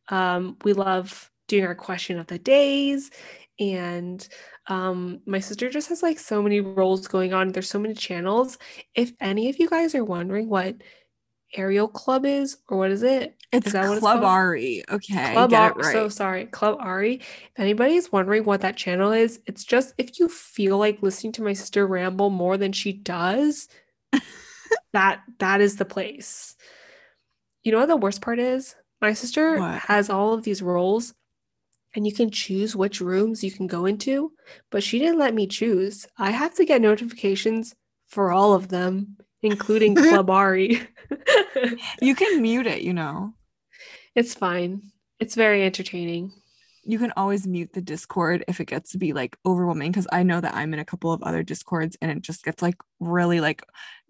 Um, 0.09 0.57
we 0.64 0.72
love 0.72 1.31
doing 1.48 1.64
our 1.64 1.74
question 1.74 2.18
of 2.18 2.27
the 2.27 2.38
days 2.38 3.11
and 3.61 4.27
um, 4.68 5.20
my 5.27 5.40
sister 5.40 5.68
just 5.70 5.88
has 5.88 6.03
like 6.03 6.18
so 6.18 6.42
many 6.42 6.61
roles 6.61 7.09
going 7.09 7.33
on. 7.33 7.53
There's 7.53 7.70
so 7.70 7.79
many 7.79 7.94
channels. 7.94 8.59
If 8.94 9.12
any 9.20 9.48
of 9.48 9.59
you 9.59 9.68
guys 9.68 9.94
are 9.94 10.05
wondering 10.05 10.48
what 10.48 10.77
Aerial 11.55 11.88
Club 11.88 12.27
is, 12.27 12.59
or 12.68 12.77
what 12.77 12.90
is 12.90 13.03
it? 13.03 13.35
It's 13.53 13.68
is 13.68 13.72
that 13.72 13.87
Club 13.87 14.03
what 14.03 14.16
it's 14.18 14.24
Ari. 14.24 14.85
Okay, 14.90 15.33
Club 15.33 15.53
Ari. 15.53 15.74
Right. 15.77 15.92
So 15.92 16.09
sorry, 16.09 16.46
Club 16.46 16.77
Ari. 16.81 17.14
If 17.14 17.59
anybody's 17.59 18.12
wondering 18.12 18.44
what 18.44 18.61
that 18.61 18.77
channel 18.77 19.12
is, 19.12 19.40
it's 19.46 19.64
just 19.64 19.94
if 19.96 20.18
you 20.18 20.29
feel 20.29 20.77
like 20.77 21.03
listening 21.03 21.33
to 21.33 21.42
my 21.42 21.55
sister 21.55 21.87
ramble 21.87 22.29
more 22.29 22.59
than 22.59 22.72
she 22.72 22.92
does, 22.92 23.68
that 24.92 25.22
that 25.38 25.62
is 25.62 25.77
the 25.77 25.87
place. 25.87 26.55
You 27.68 27.72
know 27.72 27.81
what 27.81 27.88
the 27.88 27.98
worst 27.98 28.22
part 28.22 28.38
is? 28.38 28.74
My 29.02 29.12
sister 29.12 29.59
what? 29.59 29.81
has 29.81 30.09
all 30.09 30.33
of 30.33 30.42
these 30.42 30.62
roles 30.62 31.12
and 31.94 32.07
you 32.07 32.14
can 32.14 32.31
choose 32.31 32.74
which 32.74 33.02
rooms 33.02 33.44
you 33.44 33.50
can 33.50 33.66
go 33.66 33.85
into, 33.85 34.33
but 34.70 34.83
she 34.83 34.98
didn't 34.98 35.18
let 35.18 35.35
me 35.35 35.46
choose. 35.46 36.07
I 36.16 36.31
have 36.31 36.54
to 36.54 36.64
get 36.64 36.81
notifications 36.81 37.74
for 38.07 38.33
all 38.33 38.54
of 38.54 38.68
them, 38.68 39.18
including 39.42 39.94
Club 39.96 40.31
Ari. 40.31 40.81
you 42.00 42.14
can 42.14 42.40
mute 42.40 42.66
it, 42.66 42.81
you 42.81 42.94
know. 42.94 43.35
It's 44.14 44.33
fine. 44.33 44.81
It's 45.20 45.35
very 45.35 45.62
entertaining. 45.62 46.33
You 46.85 46.98
can 46.98 47.12
always 47.18 47.46
mute 47.46 47.74
the 47.74 47.83
Discord 47.83 48.46
if 48.48 48.61
it 48.61 48.68
gets 48.68 48.92
to 48.92 48.98
be 48.98 49.12
like 49.12 49.37
overwhelming 49.44 49.92
because 49.92 50.07
I 50.11 50.22
know 50.22 50.40
that 50.40 50.54
I'm 50.54 50.72
in 50.72 50.81
a 50.81 50.87
couple 50.87 51.12
of 51.12 51.22
other 51.22 51.42
Discords 51.42 51.98
and 52.00 52.11
it 52.11 52.22
just 52.22 52.44
gets 52.44 52.62
like 52.62 52.76
really 52.98 53.42
like 53.42 53.62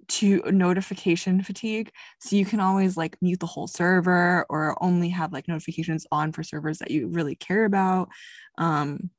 to 0.08 0.42
notification 0.50 1.42
fatigue. 1.42 1.90
So 2.20 2.36
you 2.36 2.44
can 2.44 2.60
always 2.60 2.96
like 2.96 3.16
mute 3.20 3.40
the 3.40 3.46
whole 3.46 3.66
server 3.66 4.46
or 4.48 4.82
only 4.82 5.10
have 5.10 5.32
like 5.32 5.48
notifications 5.48 6.06
on 6.10 6.32
for 6.32 6.42
servers 6.42 6.78
that 6.78 6.90
you 6.90 7.08
really 7.08 7.34
care 7.34 7.64
about. 7.64 8.08
Um, 8.56 9.10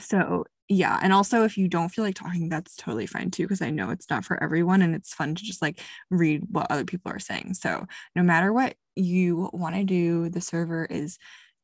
so 0.00 0.44
yeah, 0.68 0.98
and 1.02 1.12
also 1.12 1.44
if 1.44 1.58
you 1.58 1.68
don't 1.68 1.90
feel 1.90 2.04
like 2.04 2.14
talking, 2.14 2.48
that's 2.48 2.76
totally 2.76 3.06
fine 3.06 3.30
too, 3.30 3.44
because 3.44 3.60
I 3.62 3.70
know 3.70 3.90
it's 3.90 4.08
not 4.08 4.24
for 4.24 4.42
everyone 4.42 4.80
and 4.80 4.94
it's 4.94 5.12
fun 5.12 5.34
to 5.34 5.42
just 5.42 5.60
like 5.60 5.80
read 6.10 6.42
what 6.50 6.70
other 6.70 6.84
people 6.84 7.12
are 7.12 7.18
saying. 7.18 7.54
So 7.54 7.86
no 8.16 8.22
matter 8.22 8.52
what 8.52 8.74
you 8.96 9.50
want 9.52 9.74
to 9.74 9.84
do, 9.84 10.30
the 10.30 10.40
server 10.40 10.84
is 10.84 11.18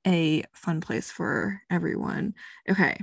a 0.07 0.45
fun 0.53 0.81
place 0.81 1.11
for 1.11 1.61
everyone. 1.71 2.35
Okay. 2.69 2.99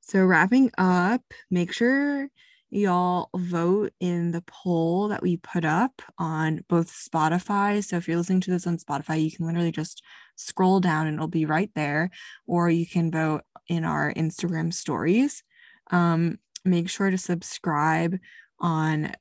So 0.00 0.24
wrapping 0.24 0.70
up, 0.76 1.22
make 1.50 1.72
sure 1.72 2.28
y'all 2.70 3.30
vote 3.34 3.92
in 4.00 4.30
the 4.32 4.42
poll 4.42 5.08
that 5.08 5.22
we 5.22 5.36
put 5.36 5.64
up 5.64 6.02
on 6.18 6.64
both 6.68 6.90
Spotify. 6.90 7.82
So 7.82 7.96
if 7.96 8.06
you're 8.06 8.16
listening 8.16 8.40
to 8.42 8.50
this 8.50 8.66
on 8.66 8.78
Spotify, 8.78 9.22
you 9.22 9.30
can 9.30 9.46
literally 9.46 9.72
just 9.72 10.02
scroll 10.36 10.80
down 10.80 11.06
and 11.06 11.14
it'll 11.14 11.28
be 11.28 11.46
right 11.46 11.70
there, 11.74 12.10
or 12.46 12.70
you 12.70 12.86
can 12.86 13.10
vote 13.10 13.42
in 13.68 13.84
our 13.84 14.12
Instagram 14.14 14.72
stories. 14.72 15.42
Um, 15.90 16.38
make 16.64 16.90
sure 16.90 17.10
to 17.10 17.18
subscribe 17.18 18.18
on 18.60 19.12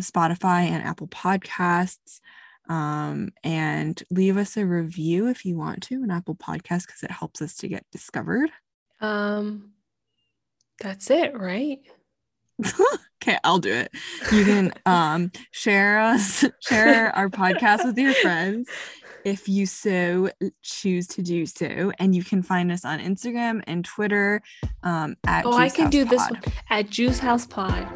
Spotify 0.00 0.68
and 0.68 0.82
Apple 0.82 1.08
Podcasts. 1.08 2.20
Um, 2.68 3.30
and 3.44 4.02
leave 4.10 4.36
us 4.36 4.56
a 4.56 4.66
review 4.66 5.28
if 5.28 5.44
you 5.44 5.56
want 5.56 5.84
to 5.84 6.02
an 6.02 6.10
Apple 6.10 6.34
Podcast 6.34 6.86
because 6.86 7.04
it 7.04 7.12
helps 7.12 7.40
us 7.40 7.54
to 7.58 7.68
get 7.68 7.86
discovered. 7.92 8.50
Um, 9.00 9.72
that's 10.80 11.10
it, 11.10 11.38
right? 11.38 11.78
okay, 13.22 13.38
I'll 13.44 13.58
do 13.58 13.72
it. 13.72 13.90
You 14.32 14.44
can 14.44 14.72
um 14.86 15.30
share 15.50 15.98
us, 15.98 16.44
share 16.60 17.14
our 17.16 17.28
podcast 17.28 17.84
with 17.84 17.98
your 17.98 18.14
friends 18.14 18.68
if 19.24 19.48
you 19.48 19.66
so 19.66 20.30
choose 20.62 21.08
to 21.08 21.22
do 21.22 21.46
so. 21.46 21.92
And 21.98 22.14
you 22.14 22.22
can 22.22 22.42
find 22.42 22.70
us 22.70 22.84
on 22.84 23.00
Instagram 23.00 23.62
and 23.66 23.84
Twitter 23.84 24.40
um, 24.84 25.16
at 25.26 25.44
Oh, 25.44 25.50
Juice 25.52 25.60
I 25.60 25.68
can 25.74 25.84
House 25.86 25.92
do 25.92 26.04
Pod. 26.06 26.10
this 26.12 26.30
one 26.30 26.42
at 26.70 26.90
Juice 26.90 27.18
House 27.18 27.46
Pod. 27.46 27.88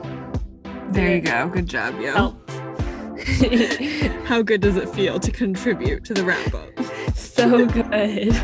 There 0.92 1.14
you 1.14 1.20
go. 1.20 1.48
Good 1.48 1.68
job, 1.68 2.00
yo. 2.00 2.36
How 4.24 4.42
good 4.42 4.60
does 4.60 4.76
it 4.76 4.88
feel 4.88 5.20
to 5.20 5.30
contribute 5.30 6.04
to 6.06 6.14
the 6.14 6.24
wrap 6.24 6.52
up? 6.52 6.70
So 7.14 7.64
good. 7.66 8.34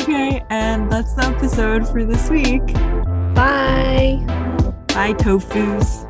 okay, 0.00 0.42
and 0.48 0.90
that's 0.90 1.12
the 1.14 1.24
episode 1.24 1.86
for 1.88 2.04
this 2.04 2.30
week. 2.30 2.62
Bye. 3.34 4.20
Bye, 4.94 5.14
tofus. 5.14 6.06